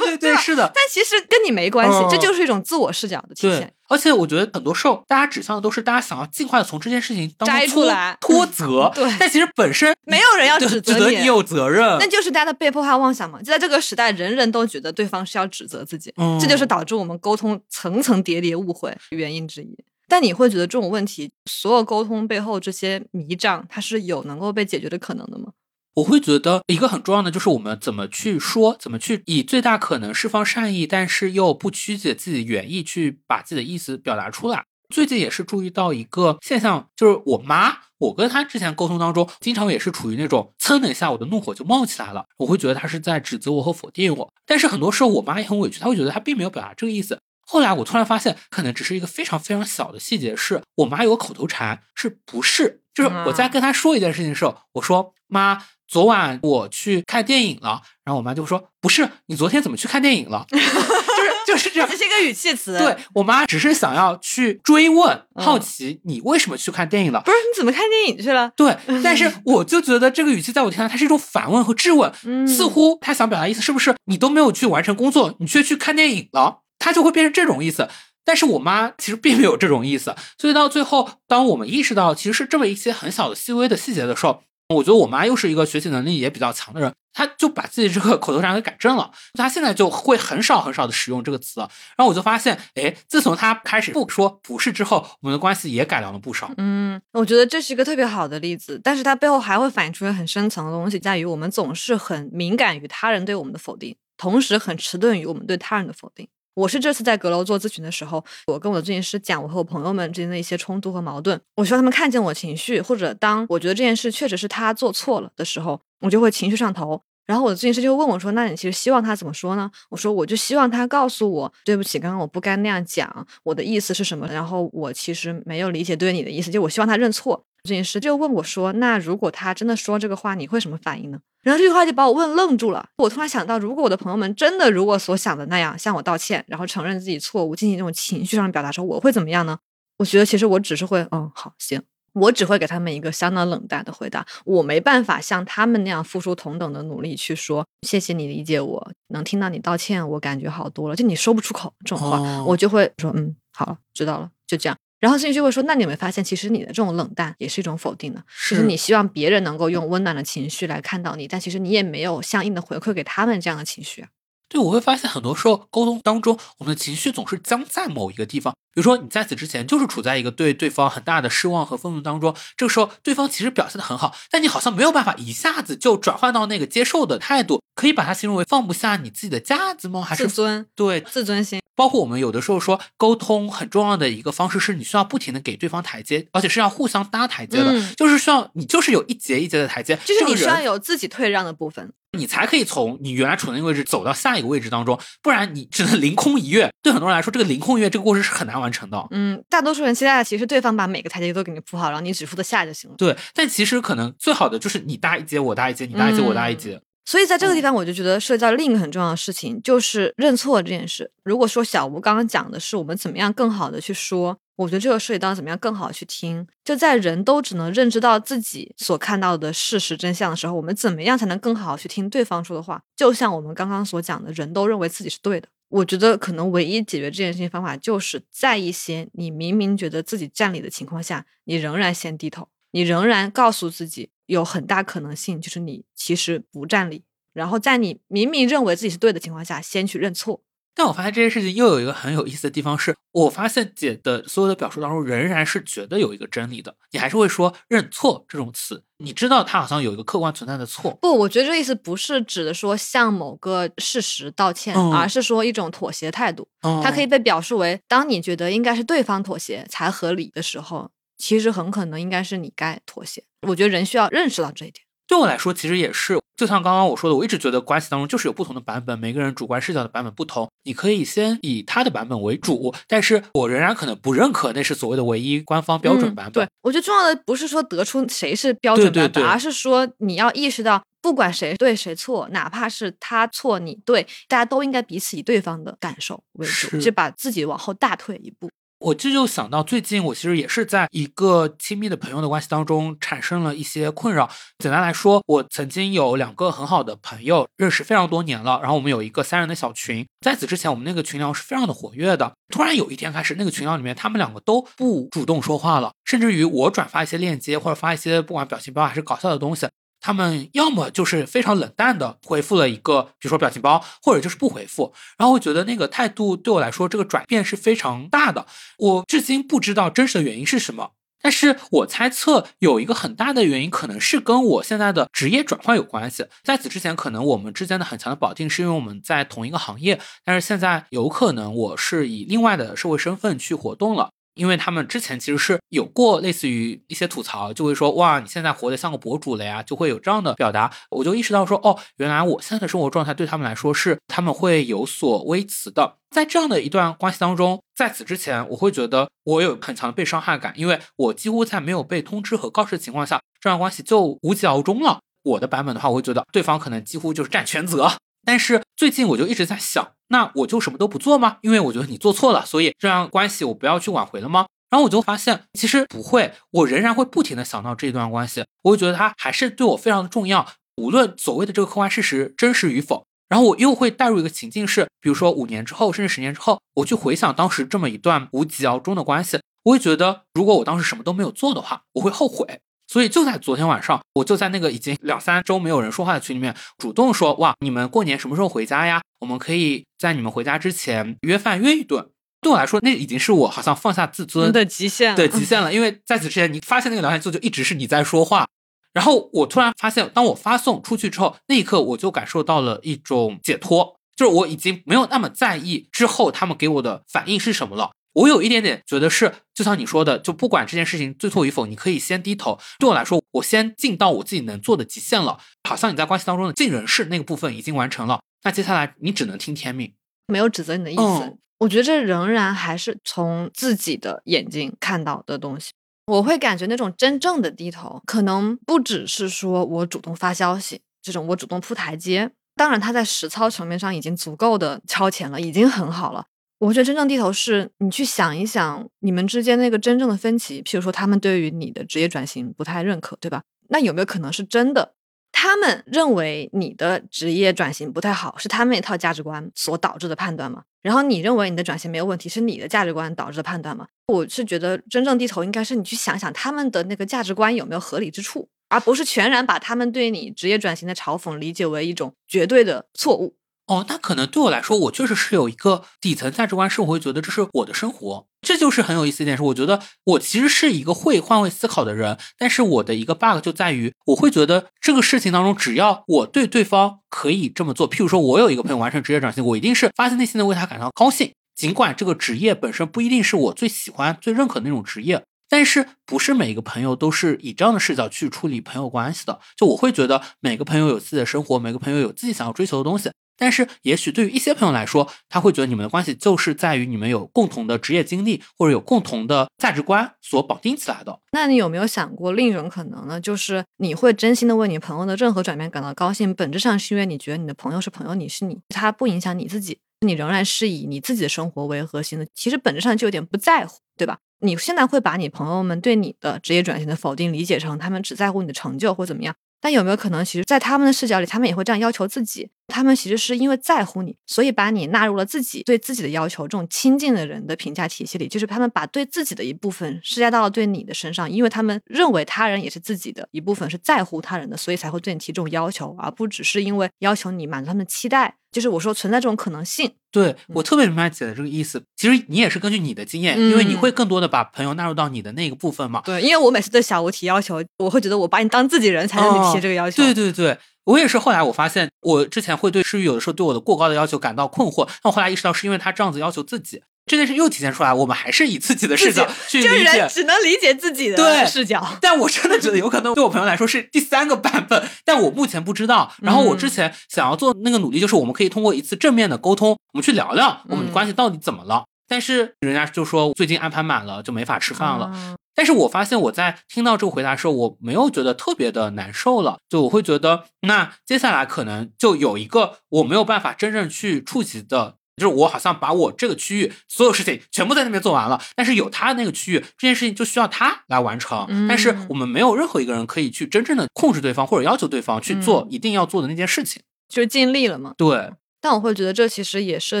[0.00, 13.38] 对对对， 是的，但其实跟你没关系，嗯这就是一种自我视角的体现。，而且我觉得很多时候大家指向的都是大家想要尽快的从这件事情当中摘出来脱责，对但其实本身 没有人要指责你指责你有责任，那就是大家的被迫害妄想嘛。
[13.40, 19.76] 就在这个时代，人人都觉得对方是要指责自己，嗯这就是导致我们沟通层层叠叠误会原因之一。
[20.08, 25.46] 但你会觉得这种问题，所有沟通背后这些迷障，它是有能够被解决的可能的吗？
[25.94, 34.64] 我会觉得一个很重要的就是我们怎么去说，怎么去以最大可能释放善意，但是又不曲解自己的原意，去把自己的意思表达出来。
[34.88, 44.32] 最近也是注意到一个现象，就是我妈，我跟她之前沟通当中，经常也是处于那种噌的一下，我的怒火就冒起来了，我会觉得她是在指责我和否定我。
[44.46, 47.18] 但是很多时候我妈也很委屈，她会觉得她并没有表达这个意思。
[47.46, 52.82] 后来我突然发现，可能只是一个非常非常小的细节，是我妈有个口头禅，是不是？
[52.94, 60.46] 就是我在跟她说一件事情的时候，我说妈，昨晚我去看电影了，然后我妈就说不是，你昨天怎么去看电影了？
[60.48, 61.94] 就是就是这样这。
[61.98, 67.20] 是一个语气词，对，我妈只是想要去追问，嗯好奇你为什么去看电影了。
[67.20, 68.50] 不是你怎么看电影去了？
[68.56, 68.74] 对，
[69.04, 77.90] 但是我就觉得这个语气在我听来，它是一种反问和质问，嗯似乎他想表达意思是不是你都没有去完成工作，你却去看电影了，他就会变成这种意思。
[78.24, 84.42] 但是我妈其实并没有这种意思，所以到最后，当我们意识到其实是这么一些很小的细微的细节的时候，
[84.74, 91.60] 我觉得我妈又是一个学习能力也比较强的人，她就把自己这个口头禅给改正了，她现在就会很少很少的使用这个词。
[91.60, 96.50] 然后我就发现，哎，自从她开始不说不是之后，我们的关系也改良了不少。
[96.56, 106.28] 嗯，我觉得这是一个特别好的例子，但是它背后还会反映出一个很深层的东西，在于我们总是很敏感于他人对我们的否定，同时很迟钝于我们对他人的否定。
[106.54, 117.02] 我是这次在阁楼做咨询的时候，我跟我的咨询师讲我和我朋友们之间的一些冲突和矛盾，我希望他们看见我情绪，或者当我觉得这件事确实是他做错了的时候，我就会情绪上头。
[117.24, 124.26] 然后我的咨询师就会问我说：“那你其实希望他怎么说呢？”我说：“我就希望他告诉我，对不起，刚刚我不该那样讲，我的意思是什么。
[124.26, 132.88] 然后我其实没有理解对你的意思，就我希望他认错。”咨询师就问我说：“那如果他真的说这个话，你会什么反应呢？”然后这句话就把我问愣住了。
[132.96, 139.58] 我突然想到，如果我的朋友们真的如我所想的那样向我道歉，然后承认自己错误，进行这种情绪上的表达的时候，我会怎么样呢？
[139.98, 141.82] 我觉得其实我只是会，嗯，好，行。
[142.14, 150.94] 我只会给他们一个相当冷淡的回答，我没办法像他们那样付出同等的努力去说谢谢你理解我，能听到你道歉，我感觉好多了。
[150.94, 154.76] 就你说不出口这种话，哦我就会说嗯，好了，知道了，就这样。
[155.02, 158.22] 然后咨询师就会说，那你有没有发现，其实你的这种冷淡也是一种否定呢？
[158.48, 164.08] 就是你希望别人能够用温暖的情绪来看到你，但其实你也没有相应的回馈给他们这样的情绪啊。
[164.48, 168.54] 对，我会发现很多时候沟通当中，我们的情绪总是僵在某一个地方。
[168.74, 177.60] 比如说，你在此之前就是处在一个对对方很大的失望和愤怒当中，这个时候对方其实表现的很好，但你好像没有办法一下子就转换到那个接受的态度。
[177.82, 180.02] 可以把它形容为放不下你自己的架子吗？
[180.02, 191.92] 还是自尊、对自尊心，包括我们有的时候说沟通很重要的一个方式是你需要不停的给对方台阶，而且是要互相搭台阶的，嗯就是需要你就是有一节一节的台阶，就是你需要有自己退让的部分。
[192.16, 196.70] 你才可以从你原来处的那个位置走到下一个位置当中，不然你只能凌空一跃。
[196.82, 199.08] 对很多人来说，这个凌空一跃这个过程是很难完成的。
[199.10, 202.96] 嗯，大多数人期待的其实对方把每个台阶都给你铺好，然后你只负责下就行了。
[202.98, 206.82] 对，但其实可能最好的就是你搭一阶，我搭一阶，你搭一阶，我搭一阶。
[207.04, 211.10] 所以在这个地方，我就觉得涉及到另一个很重要的事情，就是认错这件事。
[211.24, 216.46] 如果说小吴刚刚讲的是我们怎么样更好的去说，我觉得这个涉及到怎么样更好的去听。
[216.64, 222.80] 就在人都只能认知到自己所看到的事实真相的时候，我们怎么样才能更好的去听对方说的话？
[222.94, 225.48] 就像我们刚刚所讲的，人都认为自己是对的。
[225.68, 240.42] 我觉得可能唯一解决这件事情方法，就是在一些你明明觉得自己占理的情况下，你仍然先低头，你仍然告诉自己有很大可能性就是你其实不占理，然后在你明明认为自己是对的情况下，先去认错。
[240.74, 246.74] 但我发现这件事情又有一个很有意思的地方是，我发现姐的所有的表述当中，仍然是觉得有一个真理的。
[246.92, 250.96] 你还是会说认错这种词，你知道它好像有一个客观存在的错。
[251.02, 256.48] 不，我觉得这意思不是指的说向某个事实道歉，嗯而是说一种妥协态度。
[256.82, 260.90] 它可以以被表述为，当你觉得应该是对方妥协才合理的时候，
[261.22, 263.22] 其实很可能应该是你该妥协。
[263.46, 264.84] 我觉得人需要认识到这一点。
[265.06, 270.50] 对我来说，其实也是，就像刚刚我说的，我一直觉得关系当中就是有不同的版本，每个人主观视角的版本不同。
[270.64, 276.44] 你可以先以他的版本为主，但是我仍然可能不认可那是所谓的唯一官方标准版本。
[276.44, 288.50] 对我觉得重要的不是说得出谁是标准版本，对对对而是说你要意识到，不管谁对谁错，哪怕是他错你对，大家都应该彼此以对方的感受为主，就把自己往后大退一步。
[288.82, 294.28] 我这就想到最近我其实也是在一个亲密的朋友的关系当中产生了一些困扰。
[294.58, 302.32] 简单来说，我曾经有两个很好的朋友，认识非常多年了，然后我们有一个三人的小群，在此之前我们那个群聊是非常的活跃的。
[302.48, 309.68] 突然有一天开始，那个群聊里面他们两个都不主动说话了，甚至于我转发一些链接或者发一些不管表情包还是搞笑的东西。
[310.02, 314.92] 他们要么就是非常冷淡的回复了一个，比如说表情包，或者就是不回复。
[315.16, 318.46] 然后我觉得那个态度对我来说，这个转变是非常大的。
[318.78, 320.90] 我至今不知道真实的原因是什么，
[321.22, 326.26] 但是我猜测有一个很大的原因，可能是跟我现在的职业转换有关系。
[326.42, 334.10] 在此之前，可能我们之间的很强的绑定是因为我们在同一个行业，但是现在有可能我是以另外的社会身份去活动了。
[334.34, 340.72] 因为他们之前其实是有过类似于一些吐槽，就会说哇，你现在活得像个博主了呀，就会有这样的表达。
[340.90, 345.96] 我就意识到说，哦，原来我现在的生活状态对他们来说是他们会有所微词的。
[346.10, 355.00] 在这样的一段关系当中，在此之前，我会觉得我有很强的被伤害感，因为我几乎在没有被通知和告知的情况下，这段关系就无疾而终了。
[355.22, 357.92] 我的版本的话，我会觉得对方可能几乎就是占全责。
[358.24, 361.38] 但是最近我就一直在想，那我就什么都不做吗？
[361.42, 364.46] 因为我觉得你做错了，所以这样关系我不要去挽回了吗？
[364.70, 370.46] 然后我就发现，其实不会，我仍然会不停的想到这一段关系，我会觉得它还是对我非常的重要，
[370.76, 373.04] 无论所谓的这个客观事实真实与否。
[373.28, 382.60] 然后我又会带入一个情境是，比如说五年之后，甚至十年之后，我去回想当时这么一段无疾而终的关系，我会觉得，如果我当时什么都没有做的话，我会后悔。
[382.92, 389.00] 所以就在昨天晚上，我就在那个已经两三周没有人说话的群里面，主动说：“哇，你们过年什么时候回家呀？
[389.20, 392.10] 我们可以在你们回家之前约饭约一顿。”
[392.42, 395.72] 对我来说，那已经是我好像放下自尊的极限的极限了。
[395.72, 398.46] 因为在此之前，你发现那个聊天记录就一直是你在说话，
[398.92, 407.92] 然后我突然发现，当我发送出去之后，那一刻我就感受到了一种解脱，就是我已经没有那么在意之后他们给我的反应是什么了。
[408.14, 412.58] 我有一点点觉得是，就像你说的，就不管这件事情对错与否，你可以先低头。
[412.78, 415.38] 对我来说，我先尽到我自己能做的极限了。
[415.68, 419.94] 好像你在关系当中的尽人事那个部分已经完成了，那接下来你只能听天命。
[420.26, 421.02] 没有指责你的意思。
[421.02, 425.70] 嗯我觉得这仍然还是从自己的眼睛看到的东西。
[426.06, 432.32] 我会感觉那种真正的低头，可能不只是说我主动发消息，这种我主动铺台阶。
[432.56, 436.24] 当然，他在实操层面上已经足够的超前了，已经很好了。
[436.62, 443.42] 我觉得真正低头是你去想一想你们之间那个真正的分歧，譬如说他们对于你的职业转型不太认可，对吧？
[443.70, 444.94] 那有没有可能是真的？
[445.32, 450.62] 他们认为你的职业转型不太好，是他们那套价值观所导致的判断吗？
[450.82, 453.88] 然后你认为你的转型没有问题，是你的价值观导致的判断吗？
[454.06, 463.34] 我是觉得真正低头应该是你去想想他们的那个价值观有没有合理之处，而不是全然把他们对你职业转型的嘲讽理解为一种绝对的错误。
[463.66, 469.36] 哦，那可能对我来说，我确实是有一个底层价值观，是我会觉得这是我的生活，这就是很有意思一点。
[469.36, 485.22] 是我觉得我其实是一个会换位思考的人，但是我的一个 bug 就在于，我会觉得这个事情当中，只要我对对方可以这么做，譬如说我有一个朋友完成职业转型，我一定是发自内心的为他感到高兴，尽管这个职业本身不一定是我最喜欢、最认可的那种职业。
[485.48, 489.38] 但是不是每个朋友都是以这样的视角去处理朋友关系的？
[489.54, 493.10] 就我会觉得每个朋友有自己的生活，每个朋友有自己想要追求的东西。
[493.36, 501.18] 但是，也许对于一些朋友来说，他会觉得你们的关系就是在于你们有共同的职业经历或者有共同的价值观所绑定起来的。
[501.32, 503.20] 那你有没有想过另一种可能呢？
[503.20, 512.26] 就是你会真心的为你朋友的任何转变感到高兴，本质上是因为你觉得你的朋友是朋友，你是你，他不影响你自己，你仍然是以你自己的生活为核心的。
[512.34, 514.18] 其实本质上就有点不在乎，对吧？
[514.40, 519.34] 你现在会把你朋友们对你的职业转型的否定理解成他们只在乎你的成就或怎么样？
[519.60, 522.50] 但有没有可能，其实，在他们的视角里，他们也会这样要求自己？
[522.68, 538.36] 他们其实是因为在乎你，所以把你纳入了自己对自己的要求，这种亲近的人的评价体系里，就是他们把对自己的一部分施加到了对你的身上，因为他们认为他人也是自己的一部分，是在乎他人的，所以才会对你提这种要求，而不只是因为要求你满足他们的期待。
[538.52, 539.90] 就是我说存在这种可能性。
[540.10, 541.82] 对我特别明白姐的这个意思。
[541.96, 546.02] 其实你也是根据你的经验，因为你嗯会更多的把朋友纳入到你的那个部分嘛。
[546.04, 550.02] 对，因为我每次对小吴提要求，我会觉得我把你当自己人才能哦提这个要求。
[550.02, 551.18] 对对对，我也是。
[551.18, 556.82] 后来我发现，我之前会对诗雨有的时候对我的过高的要求感到困惑，但我后来意识到是因为他这样子要求自己。
[557.04, 560.08] 这件事又体现出来，我们还是以自己的视角去就理解人。
[560.08, 561.98] 只能理解自己对的视角。
[562.00, 566.12] 但我真的觉得有可能对我朋友来说是第三个版本，但我目前不知道。
[566.22, 571.84] 然后我之前想要做那个努力，就是我们可以通过一次正面的沟通，我们去聊聊我们的关系到底怎么了。
[572.06, 575.06] 但是人家就说最近安排满了，就没法吃饭了。
[575.06, 596.82] 啊但是我发现我在听到这个回答的时候，我没有觉得特别的难受了，就我会觉得，那接下来可能就有一个我没有办法真正去触及的，就是我好像把我这个区域所有事情全部在那边做完了，但是有他那个区域，这件事情就需要他来完成，嗯但是我们没有任何一个人可以去真正的控制对方或者要求对方去做嗯一定要做的那件事情。
[597.08, 597.92] 就尽力了嘛。
[597.98, 598.32] 对，
[598.62, 600.00] 但我会觉得这其实也涉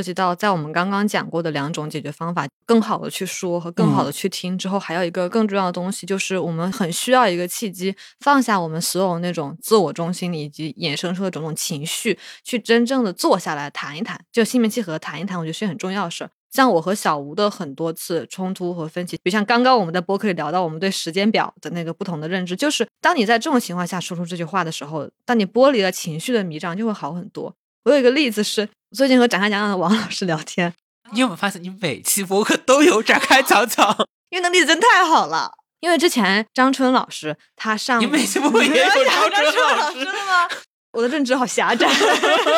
[0.00, 4.56] 及到在我们刚刚讲过的两种解决方法，更好的去说和更好的去听。
[4.56, 16.30] 之后还有一个更重要的东西，就是我们很需要一个契机，放下我们所有那种自我中心以及衍生出的种种情绪，去真正的坐下来谈一谈，就心平气和地谈一谈，我觉得是很重要的事儿。
[16.52, 27.56] 像我和小吴的很多次冲突和分歧，比如像刚刚我们在播客里聊到我们对时间表的那个不同的认知，就是当你在这种情况下说出这句话的时候，当你剥离了情绪的迷障，就会好很多。
[27.84, 30.72] 我有一个例子是，最近和展开讲讲的王老师聊天，
[31.12, 33.96] 你有没有发现你每期播客都有展开讲讲？
[34.30, 35.52] 因为那例子真太好了。
[35.80, 40.48] 因为之前张春老师他上，你每期播客也有张张春老师的吗？
[40.92, 41.88] 我的认知好狭窄。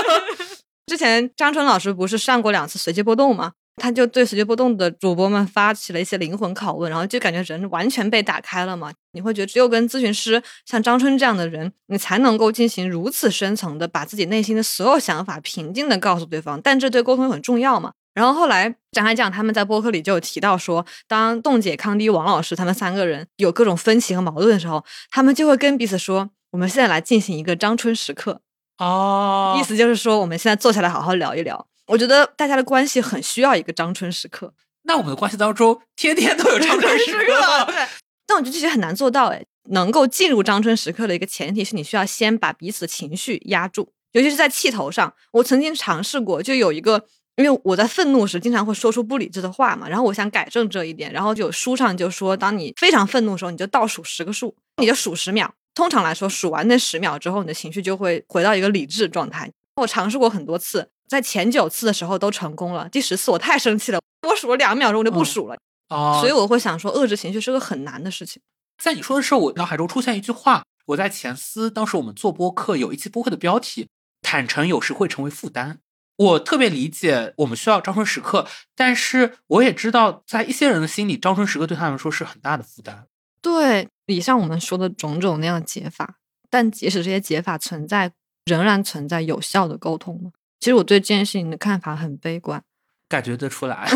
[0.87, 3.53] 之前张春老师不是上过两次随机波动吗？
[3.77, 8.93] 他就对随机波动的主播们发起了一些灵魂拷问，然后就感觉人完全被打开了嘛。
[9.13, 17.93] 你会觉得只有跟咨询师像张春这样的人，你才能够进行如此深层的把自己内心的所有想法平静的告诉对方，但这对沟通很重要嘛。
[18.15, 28.41] 然后后来展开讲，他们在播客里就有提到说，当冻姐、康迪、王老师他们三个人有各种分歧和矛盾的时候，他们就会跟彼此说：“我们现在来进行一个张春时刻。”
[28.79, 31.67] 哦意思就是说，我们现在坐下来好好聊一聊。
[31.87, 34.55] 我觉得大家的关系很需要一个张春时刻，
[34.85, 37.65] 那我们的关系当中，天天都有张春时刻。
[37.73, 37.87] 对，
[38.27, 39.27] 但我觉得这些很难做到。
[39.29, 45.15] 哎，能够进入张春时刻的一个前提是你需要先把彼此的情绪压住，尤其是在气头上。
[45.33, 47.05] 我曾经尝试过，就有一个，
[47.37, 55.55] 因为我在愤怒时经常会说出不理智的话嘛，然后我想改正这一点，然后就有书上就说，当你非常愤怒的时候，你就倒数十个数，你就数十秒。
[55.75, 59.51] 通常来说，数完那十秒之后，你的情绪就会回到一个理智状态。
[59.77, 65.57] 我尝试过很多次，在前九次的时候都成功了，第十次我太生气了，我数了两秒钟我就不数了。
[65.91, 68.41] 哦，所以我会想说，遏制情绪是个很难的事情。
[68.83, 73.89] 在你说的时候，我脑海中出现一句话，我在前思，当时我们做播客有一期播客的标题
[74.23, 75.79] “坦诚有时会成为负担”。
[76.17, 83.07] 我特别理解我们需要张春时刻，但是我也知道，在一些人的心里，张春时刻对他们来说是很大的负担。
[83.43, 86.17] 对，以上我们说的种种那样的解法，
[86.49, 88.13] 但即使这些解法存在，
[88.45, 90.31] 仍然存在有效的沟通吗？
[90.65, 92.63] 其实我对这件事情的看法很悲观。
[93.07, 93.87] 感觉得出来，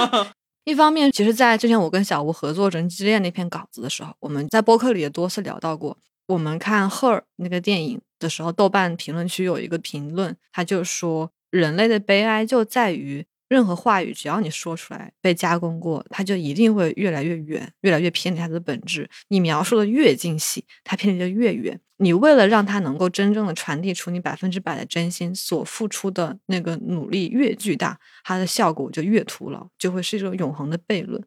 [0.64, 5.96] 一方面，其实，在之前我跟小吴合作《人机恋》那篇稿子的时候，我们在播客里也多次聊到过。
[6.26, 19.10] 我们看《Her》那个电影的时候，豆瓣评论区有一个评论，他就说：人类的悲哀就在于，任何话语只要你说出来，被加工过，它就一定会越来越远，越来越偏离它的本质。
[19.26, 21.80] 你描述的越精细，它偏离的越远。
[21.96, 31.20] 你为了让它能够真正的传递出你百分之百的真心，所付出的那个努力越巨大，它的效果就越徒劳，就会是一种永恒的悖论。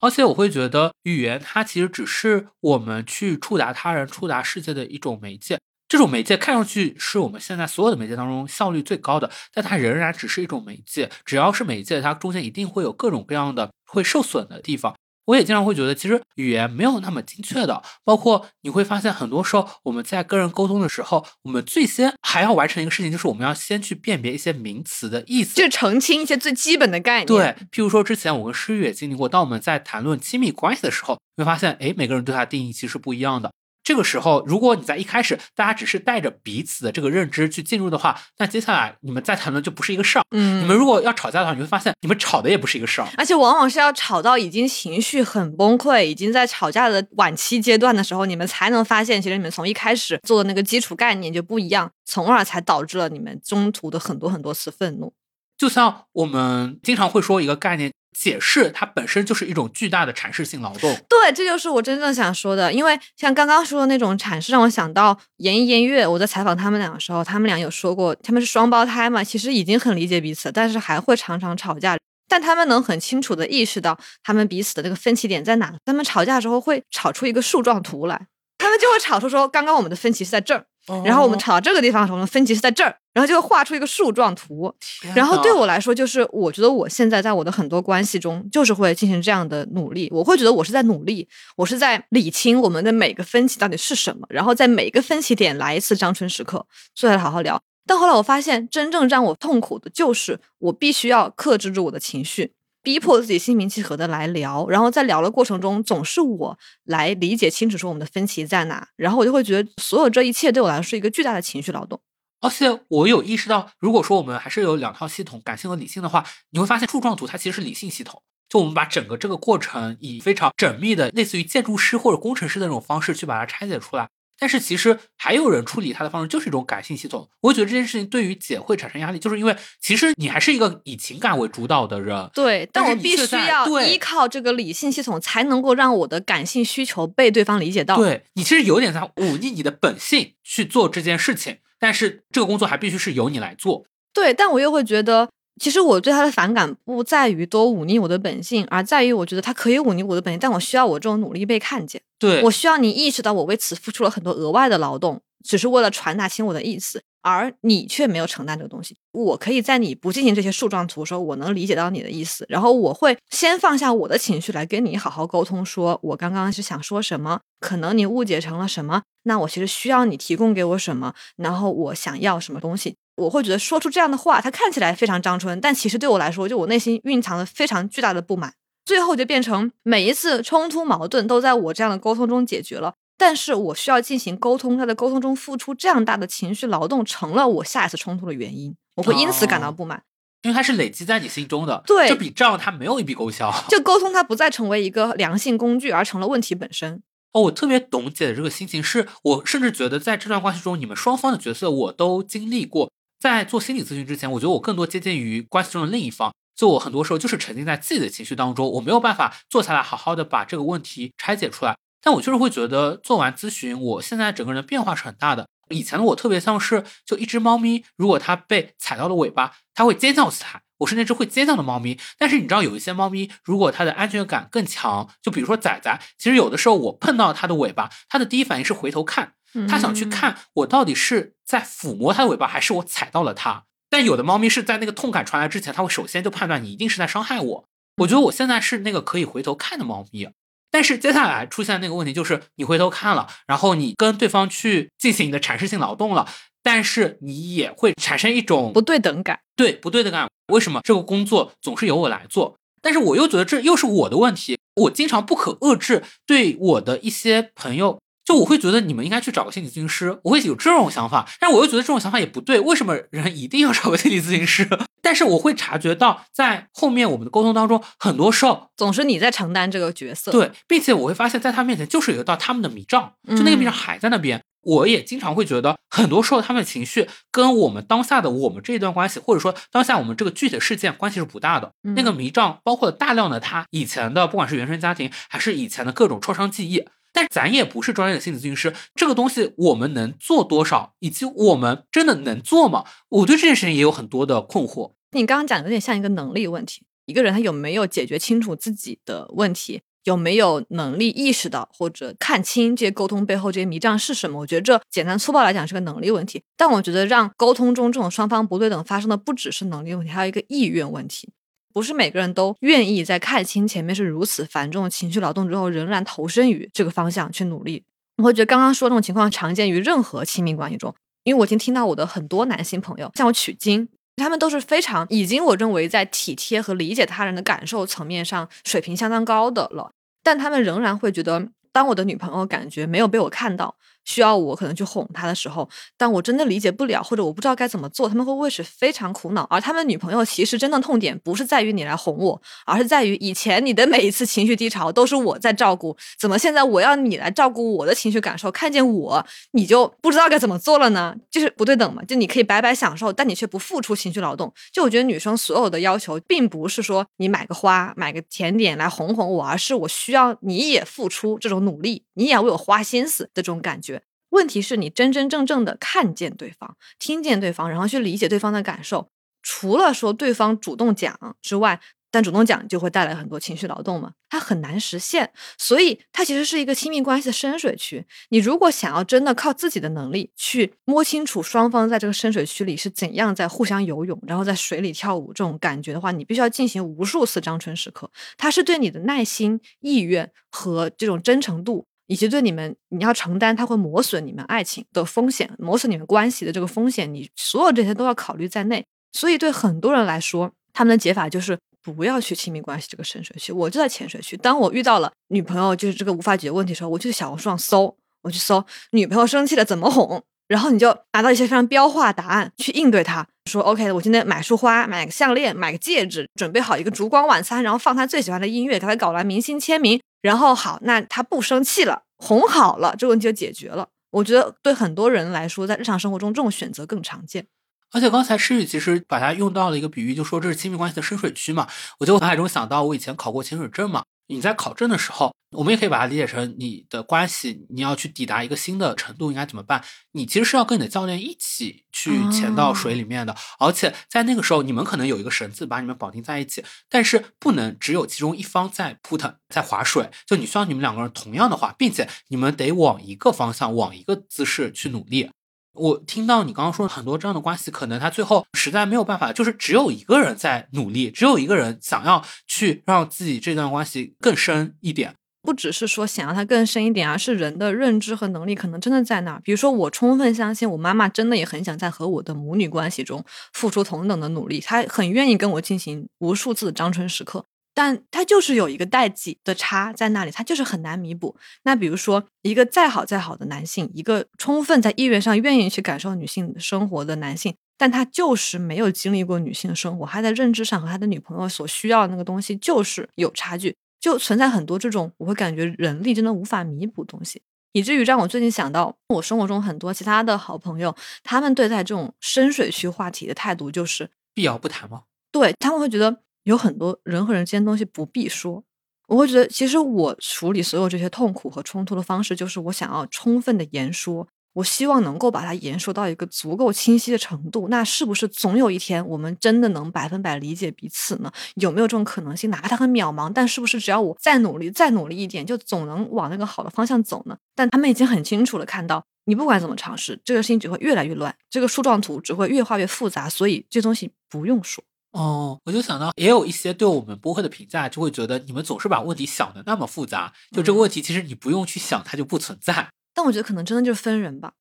[0.00, 5.58] 而且我会觉得，语言它其实只是我们去触达他人、触达世界的一种媒介。
[5.88, 11.10] 这种媒介看上去是我们现在所有的媒介当中效率最高的，但它仍然只是一种媒介。
[11.24, 14.94] 只要是媒介，它中间一定会有各种各样的会受损的地方。
[15.24, 17.82] 我也经常会觉得，其实语言没有那么精确的。
[18.02, 27.26] 包括你会发现，很多时候我们在跟人沟通的时候，我们最先还要完成一个事情，就是我们要先去辨别一些名词的意思，就澄清一些最基本的概念。
[27.26, 33.50] 对，譬如说之前我跟诗雨也经历过，当我们在谈论亲密关系的时候，你会发现，哎，每个人对它的定义其实不一样的。
[33.88, 40.22] 这个时候，如果你在一开始大家只是带着彼此的这个认知去进入的话，那接下来你们再谈论就不是一个事儿。
[40.32, 43.08] 嗯，你们如果要吵架的话，你会发现你们吵的也不是一个事儿。
[43.16, 55.14] 而且往往是要吵到已经情绪很崩溃，已经在吵架的晚期阶段的时候，你们才能发现，其实你们从一开始做的那个基础概念就不一样，从而才导致了你们中途的很多很多次愤怒。
[55.58, 60.94] 就像我们经常会说一个概念，解释它本身就是一种巨大的阐释性劳动。
[61.08, 62.72] 对，这就是我真正想说的。
[62.72, 66.06] 因为像刚刚说的那种阐释，让我想到严一、严月。
[66.06, 71.98] 我在采访他们俩的时候，他们俩有说过，他们是双胞胎嘛，其实已经很理解彼此，但是还会常常吵架。
[72.28, 75.74] 但他们能很清楚的意识到他们彼此的这个分歧点在哪。
[75.84, 78.26] 他们吵架的时候会吵出一个树状图来，
[78.58, 80.66] 他们就会吵出说，刚刚我们的分歧是在这儿。
[81.04, 84.74] 然后我们吵到这个地方的时候，我们分歧是在这儿，然后就会画出一个树状图。
[85.14, 90.08] 然后对我来说，就是我觉得我现在在我的很多关系中，就是会进行这样的努力。
[90.12, 97.60] 我会觉得我是在努力，我是在理清我们的每个分歧到底是什么，然后在每个分歧点来一次张春时刻，坐下来好好聊。
[97.86, 102.52] 但后来我发现，真正让我痛苦的就是我必须要克制住我的情绪，
[102.82, 112.00] 逼迫自己心平气和的来聊，然后在聊的过程中，总是我来理解清楚说我们的分歧在哪，然后我就会觉得所有这一切对我来说是一个巨大的情绪劳动。
[112.40, 118.22] 而且我有意识到，如果说我们还是有两套系统，感性和理性的话，你会发现柱状图它其实是理性系统。
[118.48, 124.08] 就我们把整个这个过程以非常缜密的，类似于建筑师或者工程师的那种方式去把它拆解出来。
[124.38, 127.28] 但是其实还有人处理它的方式就是一种感性系统。
[127.40, 132.30] 我觉得这件事情对于姐会产生压力，就是因为其实你还是一个以情感为主导的人。
[132.32, 137.96] 对，但我必须要依靠这个理性系统，才能够让我的感性需求被对方理解到。
[137.96, 143.84] 对你其实有点在忤逆你的本性去做这件事情，但是这个工作还必须是由你来做。
[144.14, 145.28] 对，但我又会觉得，
[145.58, 152.00] 其实我对他的反感不在于多忤逆我的本性，而在于我觉得他可以忤逆我的本性，但我需要我这种努力被看见。
[152.18, 158.96] 对，我需要你意识到我为此付出了很多额外的劳动，只是为了传达清我的意思，而你却没有承担这个东西。
[159.12, 172.96] 我可以在你不进行这些树状图的时候，我能理解到你的意思，然后我会先放下我的情绪来跟你好好沟通，说我刚刚是想说什么，可能你误解成了什么，那我其实需要你提供给我什么，然后我想要什么东西。
[173.18, 178.54] 我会觉得说出这样的话，他看起来非常张春，但其实对我来说，就我内心蕴藏了非常巨大的不满。
[178.84, 190.02] 最后就变成每一次冲突矛盾都在我这样的沟通中解决了，但是我需要进行沟通，在的沟通中付出这样大的情绪劳动，成了我下一次冲突的原因，我会因此感到不满。
[190.42, 193.52] 因为它是累积在你心中的，对这笔账它没有一笔勾销。
[193.68, 197.02] 就沟通它不再成为一个良性工具，而成了问题本身。
[197.32, 202.90] 哦，我特别懂姐的这个心情，是我甚至觉得在这段关系中，你们双方的角色我都经历过。
[203.18, 206.32] 在做心理咨询之前，我觉得我更多接近于关系中的另一方。
[206.54, 211.76] 就我很多时候就是沉浸在自己的情绪当中，我没有办法坐下来好好的把这个问题拆解出来。
[212.02, 215.46] 但我就是会觉得做完咨询，我现在整个人变化是很大的。
[215.70, 220.62] 以前的我特别像是就一只猫咪，如果它被踩到了尾巴，它会尖叫起来。
[220.78, 221.98] 我是那只会尖叫的猫咪。
[222.16, 229.34] 但是你知道，有一些猫咪，如果它的安全感更强，就比如说仔仔，其实有的时候我碰到它的尾巴，它的第一反应是回头看，
[229.68, 233.64] 它想去嗯看我到底是在抚摸它的尾巴，还是我踩到了它。
[233.90, 237.64] 但有的猫咪是在那个痛感传来之前，它会首先就判断你一定是在伤害我。
[237.98, 240.28] 我觉得我现在是那个可以回头看的猫咪。
[240.70, 246.28] 但是接下来出现那个问题就是，你回头看了，然后你跟对方去进行你的阐释性劳动了，
[246.62, 249.40] 但是你也会产生一种不对等感。
[249.56, 250.28] 对不对的感。
[250.52, 252.56] 为什么这个工作总是由我来做？
[252.82, 254.58] 但是我又觉得这又是我的问题。
[254.82, 261.26] 我经常不可遏制对我的一些朋友，就我会觉得你们应该去找个心理咨询师，我会有这种想法。
[261.40, 262.60] 但是我又觉得这种想法也不对。
[262.60, 264.68] 为什么人一定要找个心理咨询师？
[265.00, 274.42] 但是我会察觉到，在后面我们的沟通当中，很多时候总是你在承担这个角色。，对，并且我会发现，在他面前就是有一道他们的迷障，就那个迷障还在那边。
[274.60, 281.72] 我也经常会觉得，很多时候他们的情绪跟我们当下的我们这一段关系，或者说当下我们这个具体的事件关系是不大的。
[281.84, 286.84] 嗯那个迷障包括了大量的他以前的，不管是原生家庭还是以前的各种创伤记忆。
[287.12, 292.84] 但咱也不是专业的心理咨询师，这个东西我们能做多少，以及我们真的能做吗？
[293.08, 294.92] 我对这件事情也有很多的困惑。
[295.12, 304.40] 你刚刚讲的有点像一个能力问题，一个人他有没有解决清楚自己的问题，有没有能力意识到或者看清这些沟通背后这些迷障是什么？
[304.40, 311.30] 我觉得这简单粗暴来讲是个能力问题，但我觉得让沟通中这种双方不对等发生的不只是能力问题，还有一个意愿问题。
[311.72, 317.84] 不是每个人都愿意在看清前面是如此繁重的情绪劳动之后，仍然投身于这个方向去努力。
[318.16, 329.92] 我会觉得刚刚说这种情况常见于任何亲密关系中，因为我已经听到我的很多男性朋友向我取经，他们都是非常已经我认为在体贴和理解他人的感受层面上水平相当高的了，
[330.24, 333.76] 但他们仍然会觉得，当我的女朋友感觉没有被我看到，
[334.08, 339.42] 需要我可能去哄她的时候，但我真的理解不了，或者我不知道该怎么做，他们会为此非常苦恼。
[339.50, 348.50] 而他们女朋友其实真的痛点不是在于你来哄我，而是在于以前你的每一次情绪低潮都是我在照顾，怎么现在我要你来照顾我的情绪感受？
[348.50, 351.14] 看见我你就不知道该怎么做了呢？
[351.30, 354.50] 就是不对等嘛，就你可以白白享受，但你却不付出情绪劳动。
[354.72, 363.97] 就我觉得女生所有的要求，并不是说你买个花、买个甜点来哄哄我，而是我需要你也付出这种努力，你也要为我花心思的这种感觉。
[364.38, 369.08] 问题是你真真正正的看见对方，听见对方，然后去理解对方的感受。
[369.42, 371.80] 除了说对方主动讲之外，
[372.12, 378.06] 但主动讲就会带来很多情绪劳动嘛，它很难实现，所以它其实是一个亲密关系的深水区。
[378.28, 388.10] 你如果想要真的靠自己的能力去摸清楚双方在这个深水区里是怎样在互相游泳，然后在水里跳舞这种感觉的话，你必须要进行无数次张春时刻。
[388.36, 398.84] 它是对你的耐心、意愿和这种真诚度，以及对你们你要承担它会磨损你们爱情的风险、磨损你们关系的这个风险，你所有这些都要考虑在内。
[399.12, 404.36] 所以对很多人来说，他们的解法就是不要去亲密关系这个深水区，我就在浅水区。
[404.36, 413.26] 当我遇到了女朋友就是这个无法解决问题的时候，我就去小红书上搜，我去搜女朋友生气了怎么哄，然后你就拿到一些非常标化答案去应对她。
[413.46, 423.88] 说 OK，我今天买束花，买个项链，买个戒指，准备好一个烛光晚餐，然后放他最喜欢的音乐，给他搞来明星签名，然后好，那他不生气了，哄好了，这个问题就解决了。
[424.10, 427.46] 我觉得对很多人来说，在日常生活中这种选择更常见。
[427.90, 431.66] 而且刚才诗雨其实把它用到了一个比喻，就说这是亲密关系的深水区嘛。
[432.00, 434.04] 我就脑海中想到，我以前考过潜水证嘛。
[434.28, 439.82] 你在考证的时候，我们也可以把它理解成你的关系，你要去抵达一个新的程度，应该怎么办？
[440.12, 455.30] 你其实是要跟你的教练一起去潜到水里面的，而且在那个时候，你们可能有一个绳子把你们绑定在一起，但是不能只有其中一方在 put 在划水，就你需要你们两个人同样的话，并且你们得往一个方向，往一个姿势去努力。
[455.78, 465.14] 我听到你刚刚说很多这样的关系，可能他最后实在没有办法，就是只有一个人在努力，只有一个人想要去让自己这段关系更深一点。
[465.40, 469.40] 不只是说想让它更深一点，而是人的认知和能力可能真的在那儿。
[469.42, 473.24] 比如说，我充分相信我妈妈真的也很想在和我的母女关系中
[473.54, 477.46] 付出同等的努力，她很愿意跟我进行无数次的张春时刻。
[477.78, 481.36] 但他就是有一个代际的差在那里，他就是很难弥补。
[481.62, 497.40] 那比如说，一个再好再好的男性，一个充分在意愿上愿意去感受女性生活的男性，但他就是没有经历过女性生活，他在认知上和他的女朋友所需要的那个东西就是有差距，就存在很多这种我会感觉人力真的无法弥补东西，
[497.74, 505.02] 以至于让我最近想到我生活中很多其他的好朋友，他们对待这种深水区话题的态度就是避而不谈吗？
[505.30, 506.22] 对他们会觉得。
[506.48, 508.64] 有很多人和人之间东西不必说，
[509.06, 517.68] 我会觉得，其实我处理所有这些痛苦和冲突的方式，就是我想要充分的言说，我希望能够把它言说到一个足够清晰的程度。
[517.68, 521.30] 那是不是总有一天我们真的能百分百理解彼此呢？
[521.56, 522.48] 有没有这种可能性？
[522.48, 527.36] 哪怕它很渺茫，但是不是只要我再努力、再努力一点，就总能往那个好的方向走呢？
[527.54, 534.82] 但他们已经很清楚的看到，你不管怎么尝试，这个事情只会越来越乱，这个树状图只会越画越复杂，所以这东西不用说。
[535.12, 542.90] 哦，我就想到，也有一些对我们播客的评价，就会觉得你们总是把问题想的那么复杂，就这个问题其实你不用去想，它就不存在。
[543.14, 544.52] 但我觉得可能真的就是分人吧，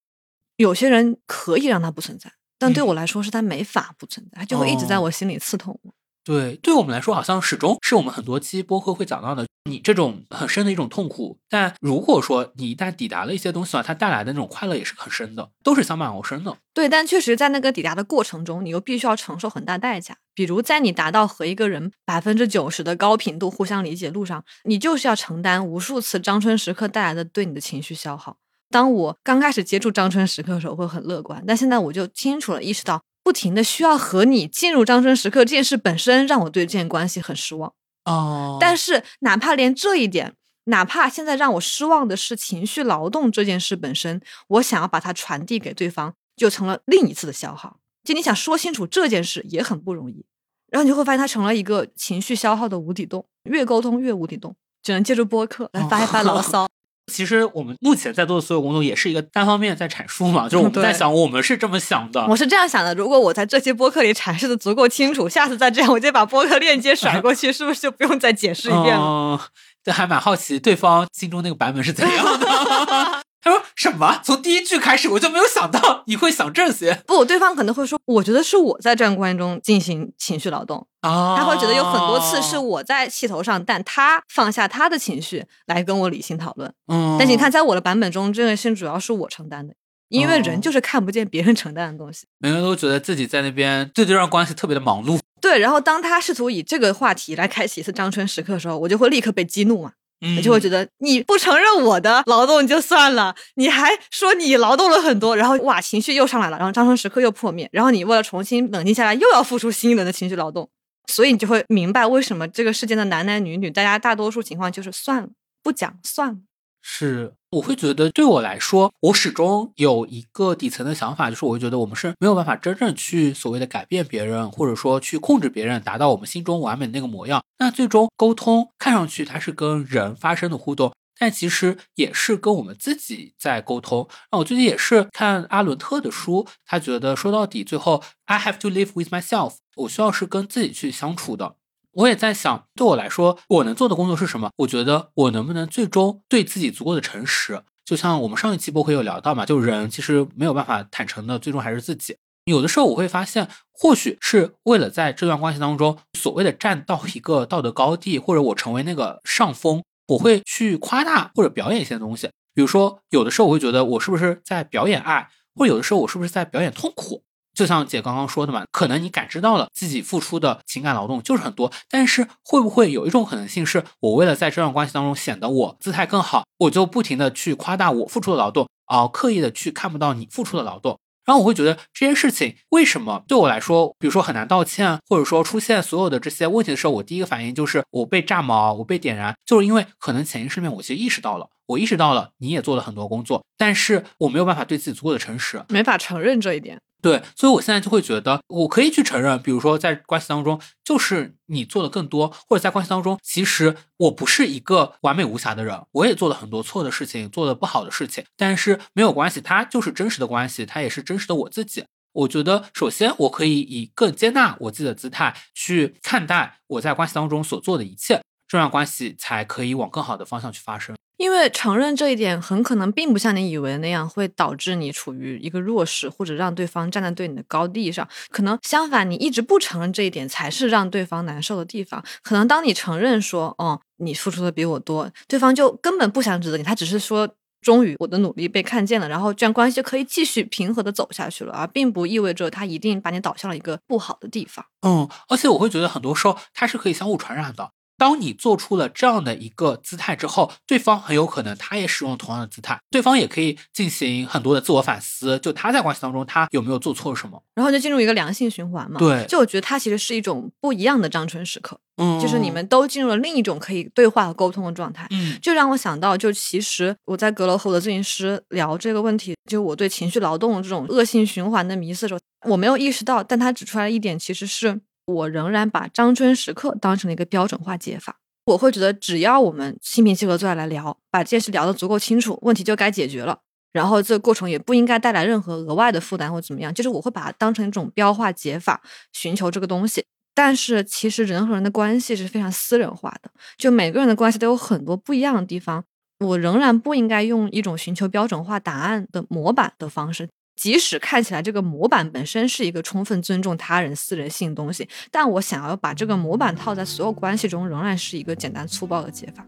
[0.56, 5.94] 有些人可以让它不存在，但对我来说是它没法不存在，它就会一直在我心里刺痛我。
[6.28, 11.40] 对，对我们来说，好像始终是我们很多期播客会讲到的，你这种很深的一种痛苦。
[11.50, 16.58] 但如果说你一旦抵达了一些东西的话，它带来的那种快乐也是很深的，都是相伴而生的。
[16.74, 20.18] 对，但确实在那个抵达的过程中，你又必须要承受很大代价。
[20.36, 28.36] 比如在你达到和一个人百分之九十的高频度互相理解路上，你就是要承担无数次张春时刻带来的对你的情绪消耗。
[28.70, 33.02] 当我刚开始接触张春时刻的时候，会很乐观，但现在我就清楚了意识到。
[33.28, 37.74] 不停的需要和你进入张春时刻这件事本身让我对这件关系很失望
[38.06, 38.58] 哦。
[38.58, 47.82] 但是哪怕连这一点，哪怕现在让我失望的是情绪劳动这件事本身，我想要把它传递给对方，就成了另一次的消耗。
[48.06, 50.24] 就你想说清楚这件事也很不容易，
[50.72, 56.70] 然后你就会发现它成了一个情绪消耗的无底洞，越沟通越无底洞，只能借助播客来发一发牢骚。
[57.12, 62.26] 其实我们目前在做的所有工作也是一个单方面在阐述嘛，就是我们在想，我们是这么想的。
[62.28, 69.42] 我是这样想的，如果我在这期播客里阐释的足够清楚，下次再这样，我就把播客链接甩过去， 是不是就不用再解释一遍了？
[69.84, 73.22] 这还蛮好奇对方心中那个版本是怎样的。
[73.42, 74.20] 他说什么？
[74.24, 77.02] 从第一句开始我就没有想到你会想这些。
[77.06, 81.38] 不，对方可能会说，我觉得是我在这段关系中进行情绪劳动啊。
[81.38, 86.74] 他会觉得有很多次是我在气头上，但他放下他的情绪来跟我理性讨论。
[86.88, 89.74] 嗯，但是你看，在我的版本中，这个事情主要是我承担的，
[90.10, 92.26] 因为人就是看不见别人承担的东西。
[92.40, 95.20] 每个人都觉得自己在那边对这段关系特别的忙碌。
[95.40, 99.92] 对，然后当他试图以这个话题来开启一次张春时刻的时候，我就会立刻被激怒嘛。
[100.38, 110.68] 我就会觉得你不承认我的劳动就算了，你还说你劳动了很多，然后哇情绪又上来了，然后张春时刻又破灭，然后你为了重新冷静下来，又要付出新一轮的情绪劳动，
[111.08, 115.30] 所以你就会明白为什么这个世间的男男女女，大家大多数情况就是算了，
[115.62, 116.38] 不讲算了。
[116.82, 127.42] 是，我会觉得对我来说，我始终有一个底层的想法，就是我会觉得我们是没有办法真正去所谓的改变别人，或者说去控制别人，达到我们心中完美的那个模样。
[127.60, 134.10] 那最终沟通看上去它是跟人发生的互动，但其实也是跟我们自己在沟通。
[134.30, 141.56] 那我最近也是看阿伦特的书，他觉得说到底，最后 I have to live with myself，我需要是跟自己去相处的。
[141.98, 144.52] 我也在想，对我来说，我能做的工作是什么？
[144.58, 147.64] 我觉得我能不能最终对自己足够的诚实？
[147.84, 152.16] 就像我们上一期播客有聊到嘛，就人其实没有办法坦诚的，最终还是自己。
[152.46, 162.30] 有的时候我会发现，或许是为了在这段关系当中，所谓的站到一个道德高地，或者我成为那个上风，我会去夸大或者表演一些东西。
[162.54, 167.24] 比如说，有的时候我会觉得我是不是在表演爱，或有的时候我是不是在表演痛苦？
[167.58, 181.00] 就像姐刚刚说的嘛，可能你感知到了自己付出的情感劳动就是很多，但是会不会有一种可能性，是我为了在这段关系当中显得我姿态更好，我就不停的去夸大我付出的劳动，啊，刻意的去看不到你付出的劳动。
[181.26, 196.80] 然后我会觉得这件事情为什么对我来说，比如说很难道歉，或者说出现所有的这些问题的时候，我第一个反应就是我被炸毛，我被点燃，就是因为可能潜意识里面我其实意识到了，我意识到了你也做了很多工作，但是我没有办法对自己足够的诚实，没法承认这一点。
[197.02, 211.86] 对，所以我现在就会觉得，我可以去承认，比如说在关系当中，就是你做的更多，或者在关系当中，其实我不是一个完美无瑕的人，我也做了很多错的事情，做的不好的事情，但是没有关系，它就是真实的关系，它也是真实的我自己。
[212.14, 220.96] 我觉得，首先我可以以更接纳我自己的姿态去看待我在关系当中所做的一切，这段关系才可以往更好的方向去发生。
[221.18, 228.08] 因为承认这一点很可能并不像你以为那样，会导致你处于一个弱势，或者让对方站在对你的高地上。
[228.30, 232.04] 可能相反，你一直不承认这一点，才是让对方难受的地方。
[232.22, 237.28] 可能当你承认说，哦，你付出的比我多，对方就根本不想指责你，他只是说，
[237.62, 244.64] 终于我的努力被看见了，然后这样关系就可以继续平和的走下去了，而并不意味着他一定把你导向了一个不好的地方。
[244.84, 247.72] 嗯，而且我会觉得很多时候它是可以相互传染的。
[247.98, 259.00] 当你做出了这样的一个姿态之后，对方很有可能他也使用同样的姿态，对方也可以进行很多的自我反思，就他在关系当中他有没有做错什么，然后就进入一个良性循环嘛。
[259.00, 272.20] 对，就我觉得它其实是一种不一样的张春时刻，嗯，就是你们都进入了另一种可以对话和沟通的状态，嗯，就让我想到，就其实我在阁楼和我的咨询师聊这个问题，就我对情绪劳动这种恶性循环的迷思的时候，
[272.52, 278.20] 我没有意识到，但他指出来一点，其实是我仍然把张春时刻当成了一个标准化解法。
[278.46, 283.40] 我会觉得，只要我们心平气和坐下来聊，把这件事聊得足够清楚，问题就该解决了。
[283.74, 286.74] 然后这个过程也不应该带来任何额外的负担或怎么样。
[286.74, 288.82] 就是我会把它当成一种标化解法，
[289.12, 290.06] 寻求这个东西。
[290.34, 295.84] 但是其实人和人的关系是非常私人化的，就每个人的关系都有很多不一样的地方。
[296.20, 300.30] 我仍然不应该用一种寻求标准化答案的模板的方式。
[300.58, 309.46] 即使看起来这个模板本身是一个充分尊重他人私人性的东西，但我想要把这个模板套在所有关系中，仍然是一个简单粗暴的解法。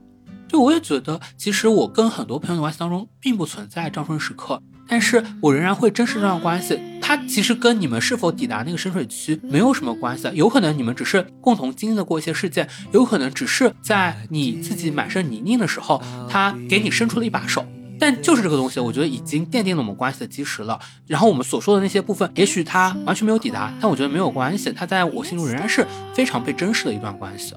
[0.48, 6.80] 对，我也觉得，其实我跟很多朋友的关系当中，并不存在张春时刻，但是我仍然会珍视这段关系。
[7.02, 17.66] 它其实跟你们是否抵达那个深水区没有什么关系，有可能你们只是共同经历了过一些事件，有可能只是在你自己满身泥泞的时候，他给你伸出了一把手。
[18.00, 20.80] 但就是这个东西，我觉得已经奠定了我们关系的基石了。
[21.06, 27.54] 然后我们所说的那些部分，也许它完全没有抵达，但我觉得没有关系，它在我心中仍然是非常被珍视的一段关系。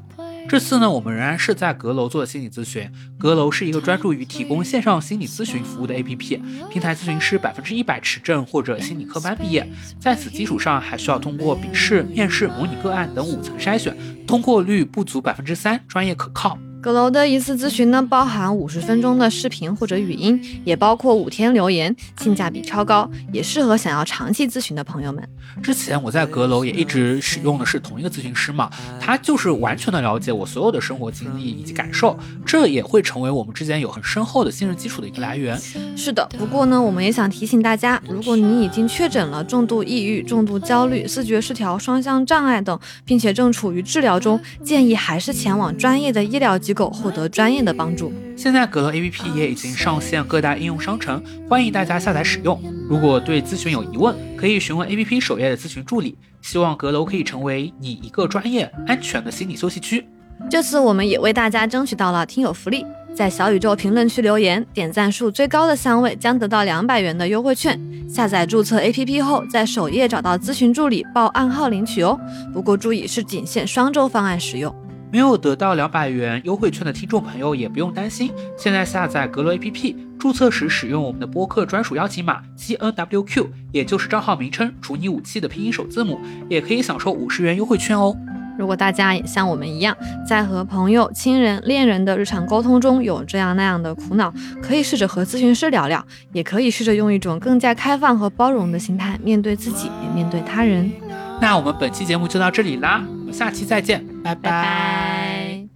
[0.49, 2.91] 这次呢，我们仍然是在阁楼做的心理咨询。
[3.17, 9.67] 阁楼是一个专注于提供线上心理咨询服务的 APP，平台咨询师百分之一百持证或者心理科班毕业，
[10.01, 16.59] 在此基础上还需要通过笔试、面试、模拟个案等五层筛选，通过率不足百分之三，专业可靠。
[16.83, 25.23] 阁楼的一次咨询呢，包含五十分钟的视频或者语音，也包括五天留言，性价比超高，也适合想要长期咨询的朋友们。
[25.63, 28.69] 之前我在阁楼也一直使用的是同一个咨询师嘛，
[28.99, 35.57] 他就是完全的了解我所有的生活经历以及感受，这也会成为我们之间有很深厚的信任基础的一个来源。
[35.97, 48.13] 是的，不过呢，我们也想提醒大家，如果你已经确诊了重度抑郁、重度焦虑、思觉失调、双向障碍等，并且正处于治疗中，建议还是前往专业的医疗机构获得专业的帮助。
[48.37, 52.61] 现在阁楼 APP 也已经上线各大应用商城，欢迎大家下载使用。
[52.89, 56.17] 如果对咨询有疑问，可以询问 APP 首页的咨询助理。
[56.41, 60.05] 希望阁楼可以成为你一个专业、安全的心理休息区。
[60.51, 62.85] 这次我们也为大家争取到了听友福利，
[63.15, 67.81] 在小宇宙评论区留言，点赞数最高的三位将得到两百元的优惠券。
[68.09, 72.19] 下载注册 APP 后，在首页找到咨询助理，报暗号领取哦。
[72.53, 74.75] 不过注意是仅限双周方案使用。
[75.13, 86.19] 没有得到两百元优惠券的听众朋友也不用担心，现在下载格罗 APP，注册时使用我们的播客专属邀请码 GNWQ，也就是账号名称除你武器的拼音首字母，
[86.49, 88.17] 也可以享受五十元优惠券哦。
[88.59, 89.95] 如果大家也像我们一样，
[90.27, 94.33] 在和朋友、亲人、恋人的日常沟通中有这样那样的苦恼，
[94.63, 96.03] 可以试着和咨询师聊聊，
[96.33, 100.91] 也可以试着用一种更加开放和包容的心态面对自己，也面对他人。
[101.39, 105.67] 那我们本期节目就到这里啦，我们下期再见，拜拜拜。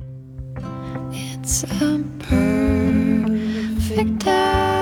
[1.10, 2.04] It's a
[3.88, 4.75] perfect.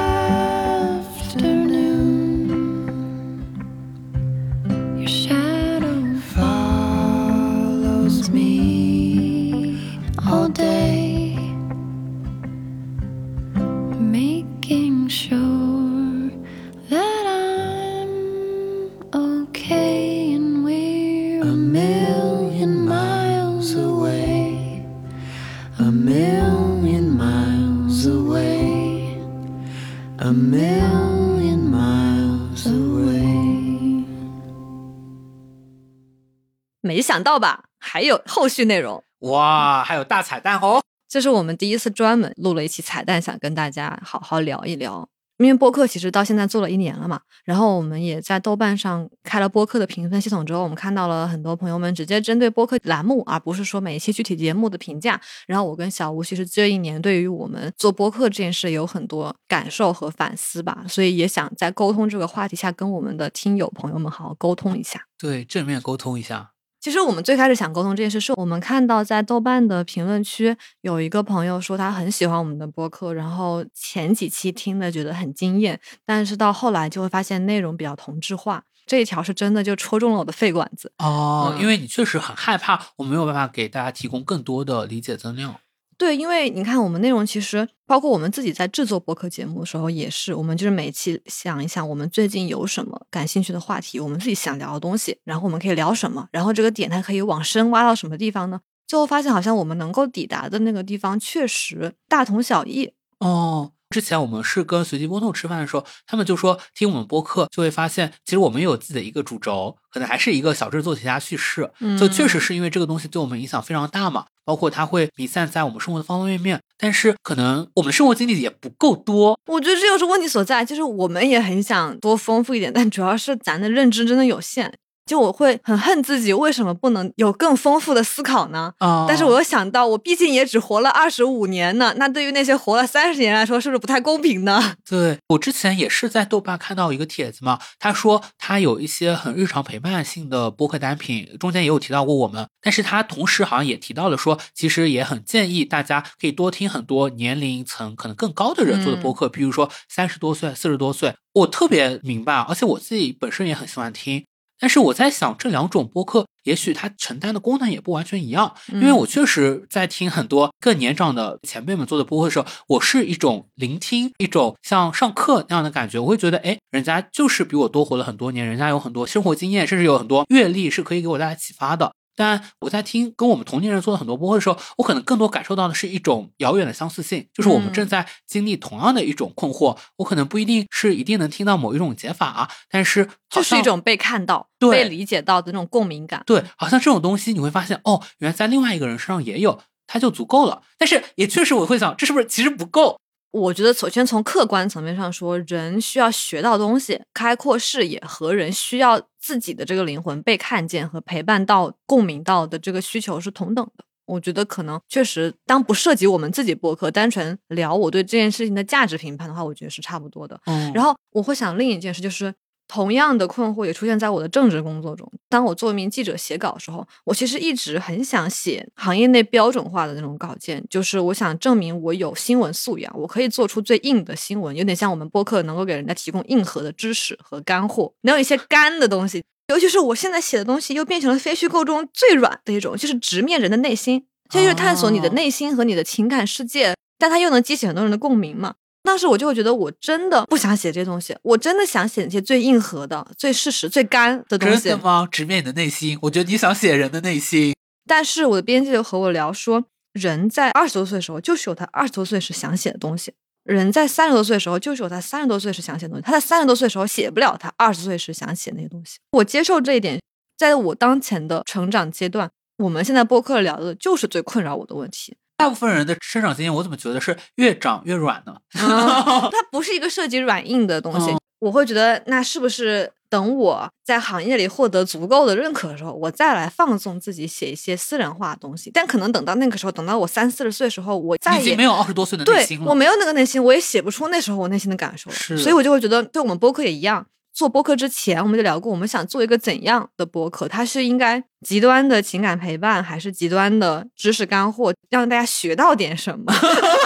[36.80, 37.64] 没想到吧？
[37.78, 39.02] 还有后续内容。
[39.20, 40.82] 哇，还有大彩蛋哦！
[41.08, 45.08] 这是我们第一次专门录了一期彩蛋，想跟大家好好聊一聊。
[45.38, 55.20] 因为播客其实到现在做了一年了嘛，然后我们也在豆瓣上开了播客的评分系统之后，我们看到了很多朋友们直接针对播客栏目，而不是说每一期具体节目的评价。
[55.46, 65.00] 然后我跟小吴其实这一年对于我们做播客这件事有很多感受和反思吧，所以也想在沟通这个话题下跟我们的听友朋友们好好沟通一下。
[65.18, 66.53] 对，正面沟通一下。
[66.84, 78.64] 其实我们最开始想沟通这件事，是我们看到在豆瓣的评论区有一个朋友说他很喜欢我们的播客，然后前几期听的觉得很惊艳，但是到后来就会发现内容比较同质化。
[78.84, 80.92] 这一条是真的就戳中了我的肺管子。
[80.98, 85.54] 哦，嗯因为你确实很害怕，我没有办法给大家提供更多的理解增量。
[85.96, 98.60] 对，因为你看我们内容其实包括我们自己在制作播客节目的时候，也是我们就是每期想一想我们最近有什么感兴趣的话题，我们自己想聊的东西，然后我们可以聊什么，然后这个点它可以往深挖到什么地方呢？
[98.86, 102.92] 最后发现好像我们能够抵达的那个地方确实大同小异。
[103.18, 111.70] 哦，之前我们是跟随机波动吃饭的时候，他们就说听我们播客就会发现，其实我们也有自己的一个主轴，可能还是一个小制作题家叙事。
[111.98, 116.60] 就确实是因为这个东西对我们影响非常大嘛，包括它会弥散在我们生活的方方面面。
[116.76, 124.72] 但是可能我们的生活经历也不够多，我觉得这就是问题所在，就是我们也很想多丰富一点，但主要是咱的认知真的有限。
[125.06, 128.72] 就我会很恨自己，为什么不能有更丰富的思考呢？
[128.78, 134.76] 啊但是我又想到，我毕竟也只活了二十五年呢，那对于那些活了三十年来说，是不是不太公平呢？
[134.88, 154.24] 对我之前也是在豆瓣看到一个帖子嘛，他说他有一些很日常陪伴性的播客单品，中间也有提到过我们，但是他同时好像也提到了说，其实也很建议大家可以多听很多年龄层可能更高的人做的播客，比如说三十多岁、四十多岁，我特别明白，而且我自己本身也很喜欢听。
[154.58, 165.98] 但是我在想，这两种播客也许它承担的功能也不完全一样，因为我确实在听很多更年长的前辈们做的播客的时候，我是一种聆听，一种像上课那样的感觉。
[165.98, 171.92] 我会觉得，哎，人家就是比我多活了很多年，人家有很多生活经验，甚至有很多阅历是可以给我带来启发的。
[172.16, 179.76] 但我在听跟我们同龄人做的很多播客的时候，我可能更多感受到的是一种遥远的相似性，就是我们正在经历同样的一种困惑。
[179.96, 186.22] 我可能不一定是一定能听到某一种解法，啊但是就是一种被看到、对被理解到的那种共鸣感。
[186.26, 190.62] 对，好像这种东西你会发现，哦，原来在另外一个人身上也有，它就足够了。
[190.78, 193.00] 但是也确实我会想，这是不是其实不够？
[193.34, 203.84] 我觉得首先从客观层面上说，人需要学到东西，开阔视野和人需要自己的这个灵魂被看见和陪伴到、共鸣到的这个需求是同等的。
[204.06, 210.40] 我觉得可能确实，当不涉及我们自己播客，单纯聊我对这件事情的价值评判的话，我觉得是差不多的。
[210.44, 212.32] 嗯然后我会想另一件事，就是
[212.74, 215.08] 同样的困惑也出现在我的政治工作中。
[215.28, 229.22] 当我作为一名记者写稿的时候，我其实一直很想写行业内标准化的那种稿件，就是我想证明我有新闻素养，我可以做出最硬的新闻，有点像我们播客能够给人家提供硬核的知识和干货，能有一些干的东西。
[229.46, 238.54] 尤其是我现在写的东西，又变成了非虚构中最软的一种，就是直面人的内心，这就是探索你的哦内心和你的情感世界，但它又能激起很多人的共鸣嘛。
[238.84, 244.84] 当时我就会觉得，我真的不想写这些东西，我真的想写那些最硬核的、最事实、最干的东西真的。
[244.84, 245.08] 吗？
[245.10, 247.54] 直面你的内心，我觉得你想写人的内心。
[247.86, 253.10] 但是我的编辑就和我聊说，人在二十多岁的时候，就是有他二十多岁时想写的东西；
[253.44, 256.02] 人在三十多岁的时候，就是有他三十多岁时想写的东西。
[256.04, 258.98] 他在三十多岁的时候写不了他二十岁时想写那些东西。
[259.12, 260.00] 我接受这一点，
[260.36, 265.16] 在我当前的成长阶段，我们现在播客聊的就是最困扰我的问题。
[265.36, 268.36] 大部分人的生长经验，我怎么觉得是越长越软呢？
[268.52, 271.10] 它不是一个涉及软硬的东西。
[271.10, 278.70] 嗯我会觉得，那是不是等我在行业里获得足够的认可的时候，我再来放纵自己写一些私人化的东西？
[278.72, 282.64] 但可能等到那个时候，等到我三四十岁的时候，我再也已经没有二十多岁的内对心了。
[282.66, 287.04] 我没有那个内心，我也写不出那时候我内心的感受所以我就会觉得，对我们播客也一样。
[287.34, 290.46] 做播客之前，我们就聊过，我们想做一个怎样的播客？
[290.46, 296.32] 它是应该极端的情感陪伴，还是极端的知识干货，让大家学到点什么？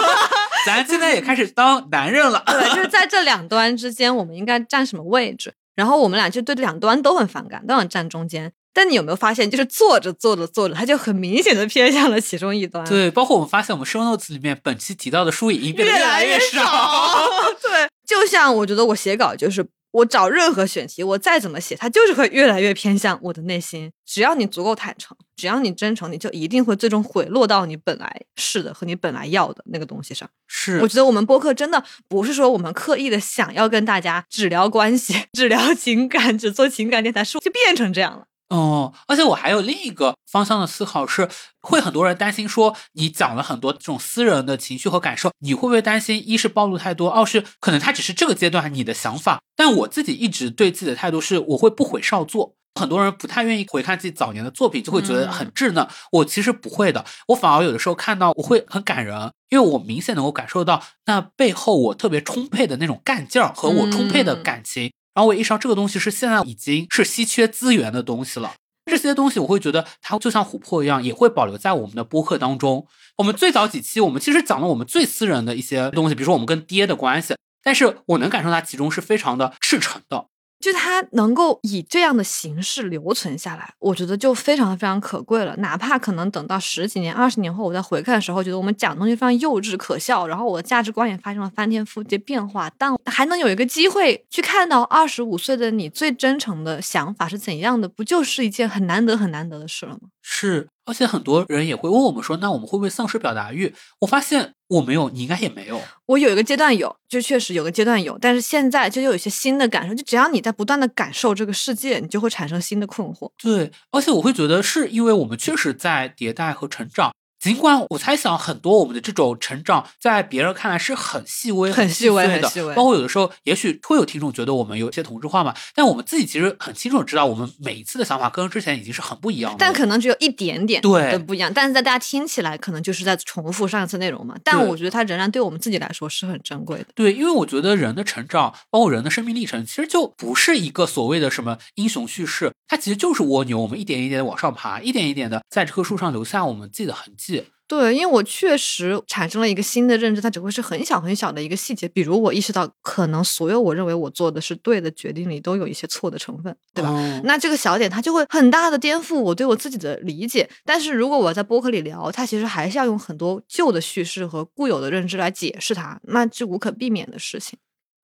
[0.65, 2.43] 咱现在也开始当男人了。
[2.47, 5.53] 对，就是 在这两端之间，我们应该站什么位置？
[5.75, 8.51] 然后我们俩就对这两端都很反感，都想站中间。
[8.73, 12.83] 但你有没有发现，就是做着做着做着，他就很明显的偏向了其中一端。
[12.85, 16.61] 对，包括我们发现，我们 show notes 里面本期提到的书已经变得越来越少。
[17.61, 19.63] 对，就像我觉得我写稿就是。
[19.91, 23.91] 我找任何选题，我再怎么写，它就是会越来越偏向我的内心。
[24.05, 30.29] 只要你足够坦诚，只要你真诚，你就一定会最终回落到你本来是的和你本来要的那个东西上。
[30.47, 38.25] 是，我觉得我们播客真的不是说我们刻意的想要跟大家只聊关系、 只聊情感、只做情感电台，是就变成这样了。
[38.49, 41.29] 哦，而且我还有另一个方向的思考是，
[41.61, 46.21] 会很多人担心说，你讲了很多这种私人的情绪和感受，你会不会担心？
[46.27, 49.39] 一是暴露太多，二是可能他只是这个阶段你的想法。
[49.55, 52.55] 但我自己一直对自己的态度是，我会不悔少做。
[52.79, 55.85] 很多人不太愿意回看自己早年的作品，就会觉得很稚嫩。
[56.11, 64.91] 我其实不会的，我反而有的时候看到我会很感人，因为我明显能够感受到那背后我特别充沛的那种干劲儿和我充沛的感情。
[65.13, 68.53] 然后我意识到这个东西是现在已经是稀缺资源的东西了。
[68.85, 72.87] 这些东西我会觉得它就像琥珀一样，也会保留在我们的播客当中。
[73.17, 80.25] 我们最早几期，我们其实讲了我们最私人的一些东西，比如说我们跟爹的关系，但是我能感受到其中是非常的赤诚的。
[80.59, 85.55] 就它能够以这样的形式留存下来，我觉得就非常非常可贵了。
[85.57, 100.09] 哪怕可能等到十几年、二十年后，我再回看的时候，觉得我们讲的东西非常幼稚可笑，然后我的价值观也发生了翻天覆地变化，但还能有一个机会去看到二十五岁的你最真诚的想法是怎样的，不就是一件很难得、很难得的事了吗？
[100.21, 103.73] 是，而且很多人也会问我们说，那我们会不会丧失表达欲？
[103.99, 105.79] 我发现我没有，你应该也没有。
[106.07, 109.93] 我有一个阶段有，就确实有个阶段有，但是现在就有一些新的感受。
[109.93, 113.29] 就只要你在不断的感受这个世界，你就会产生新的困惑。
[113.41, 117.11] 对，而且我会觉得是因为我们确实在迭代和成长。
[117.39, 122.75] 尽管我猜想很多我们的这种成长，在别人看来是很细微、很细微、的，很细微。
[122.75, 129.57] 包括有的时候，也许会有听众觉得我们有一些同质化嘛，但我们自己其实很清楚知道，我们每一次的想法跟之前已经是很不一样的。
[129.57, 134.35] 但可能只有一点点对的不一样，但是在大家听起来，可能就是在重复上一次内容嘛。
[134.43, 136.87] 但我觉得它仍然对我们自己来说是很珍贵的。
[136.93, 147.28] 对，因为我觉得人的成长，包括人的生命历程，其实就不是一个所谓的什么英雄叙事，它其实就是蜗牛，我们一点一点的往上爬，一点一点的在这棵树上留下我们自己的痕迹。
[147.69, 156.89] 对，因为我确实产生了一个新的认知，它只会是很小很小的一个细节，比如我意识到，可能所有我认为我做的是对的决定里，都有一些错的成分，对吧？
[156.89, 160.49] 哦、那这个小点，它就会很大的颠覆我对我自己的理解。
[160.65, 167.59] 但是如果我在播客里聊，它其实还是要用很多旧的叙事和固有的认知来解释它，那是无可避免的事情。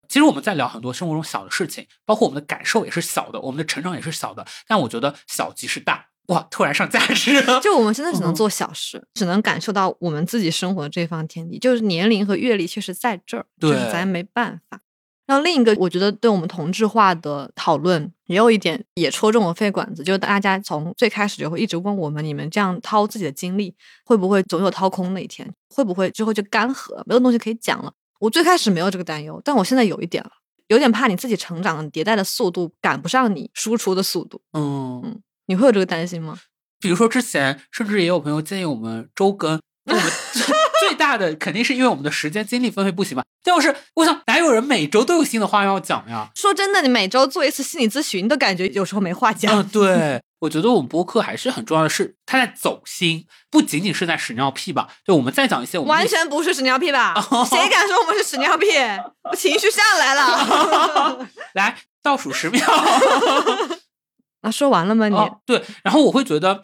[0.08, 6.06] 其实我们在聊很多生活中小的事情，包括我们的感受也是小的，我们的成长也是小的，但我觉得小即是大。
[6.28, 6.46] 哇！
[6.50, 11.58] 突然上价值，就我们真的只能做小事，嗯、只能感受到我们自己生活的这方天地。
[11.58, 14.80] 就是年龄和阅历确实在这儿，对，就是咱没办法。
[15.26, 23.74] 然后另一个，我觉得对我们同质化的讨论也有一点也戳中我肺管子，就是大家从最开始就会一直问我们：你们这样掏自己的精力，
[24.04, 25.52] 会不会总有掏空那一天？
[25.74, 27.92] 会不会之后就干涸，没有东西可以讲了？
[28.20, 30.30] 我最开始没有这个担忧，但我现在有一点了，
[30.68, 34.40] 有点怕你自己成长迭代的速度赶不上你输出的速度。
[34.52, 35.20] 嗯嗯。
[35.46, 36.38] 你会有这个担心吗？
[36.80, 40.02] 比如说之前，甚至也有朋友建议我们周更，我们
[40.80, 43.24] 最大的肯定是因为我们的时间精力分配不行嘛。
[43.42, 46.30] 但是我想，哪有人每周都有新的话要讲呀？
[46.34, 49.50] 说真的，你每周做一次心理咨询，都感觉有时候没话讲。
[49.56, 54.88] 嗯，对，我觉得我们播客还是很重要的是，它在走心，不仅仅是在屎尿屁吧？
[55.06, 57.14] 就我们再讲一些我们完全不是屎尿屁吧？
[57.48, 58.66] 谁敢说我们是屎尿屁？
[59.30, 61.26] 我情绪上来了。
[61.54, 62.60] 来倒数十秒。
[64.46, 65.08] 啊，说完了吗？
[65.08, 66.62] 你、哦、对，然后我会觉得，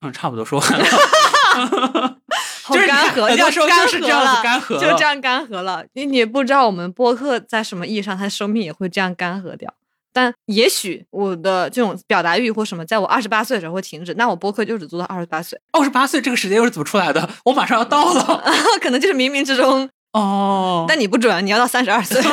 [0.00, 0.84] 嗯，差不多说完了，
[2.62, 5.84] 好干涸，很多时候就是这样子干涸，就这样干涸了。
[5.94, 9.74] 你你不知道我们播客在什么意义上，它的生命也会这样干涸掉。
[10.12, 15.60] 但也许我的这种表达欲或什么，在我二十八岁的时候会停止，那我播客就只做到二十八岁。
[15.72, 17.28] 二十八岁这个时间又是怎么出来的？
[17.46, 18.40] 我马上要到了，
[18.80, 20.84] 可能就是冥冥之中哦。
[20.86, 22.22] 但你不准，你要到三十二岁。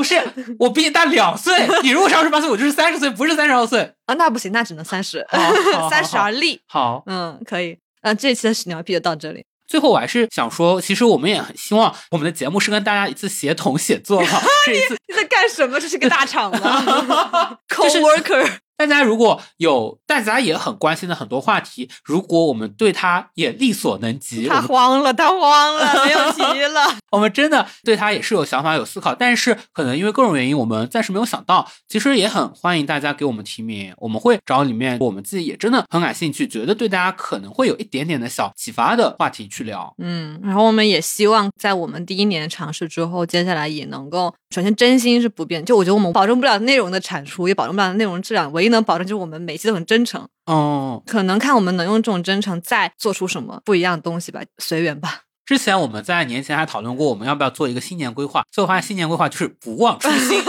[0.00, 0.18] 不是，
[0.58, 1.54] 我比你大两岁。
[1.84, 3.82] 你如果是二十八岁，我就是三十岁，不是三十二岁。
[4.06, 5.26] 啊，那不行，那只能三十
[5.90, 6.58] 三十而立。
[6.66, 7.76] 好，嗯，可以。
[8.00, 9.44] 嗯，这期的屎尿屁就到这里。
[9.68, 15.78] 最后我还是想说，其实我们也很希望我们的节目是跟大家一次协同写作嘛， 是一次你在干什么？
[15.78, 18.52] 这是个大厂吗？Co-worker。
[18.80, 26.96] 大家如果有大家也很关心的很多话题，如果我们对他也力所能及，他慌了，他慌了，没有 急了。
[27.10, 31.70] 我们真的对他也是有想法、有思考，但是可能因为各种原因，我们暂时没有想到。
[31.88, 39.94] 其实也很欢迎大家给我们提名，我们会找里面我们自己也真的很感兴趣，觉得对大家可能会有一点点的小启发的话题去聊。
[39.98, 50.26] 嗯，然后我们也希望在我们第一年尝试之后，接下来也能够，首先真心是不变，就我觉得我们保证不了内容的产出，也保证不了内容质量，唯一能保证就是我们每期都很真诚。
[50.46, 55.20] 哦，可能看我们能用这种真诚再做出什么不一样的东西吧，随缘吧。
[55.46, 60.40] 之前我们在年前还讨论过，我们要不要做一个新年规划，最后发现新年规划就是不忘初心。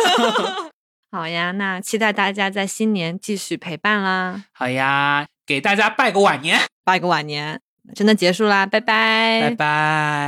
[1.11, 7.60] 好呀，那期待大家在新年继续陪伴啦，好呀，给大家拜个晚年，拜个晚年，
[7.95, 10.11] 真的结束啦，拜拜，拜拜。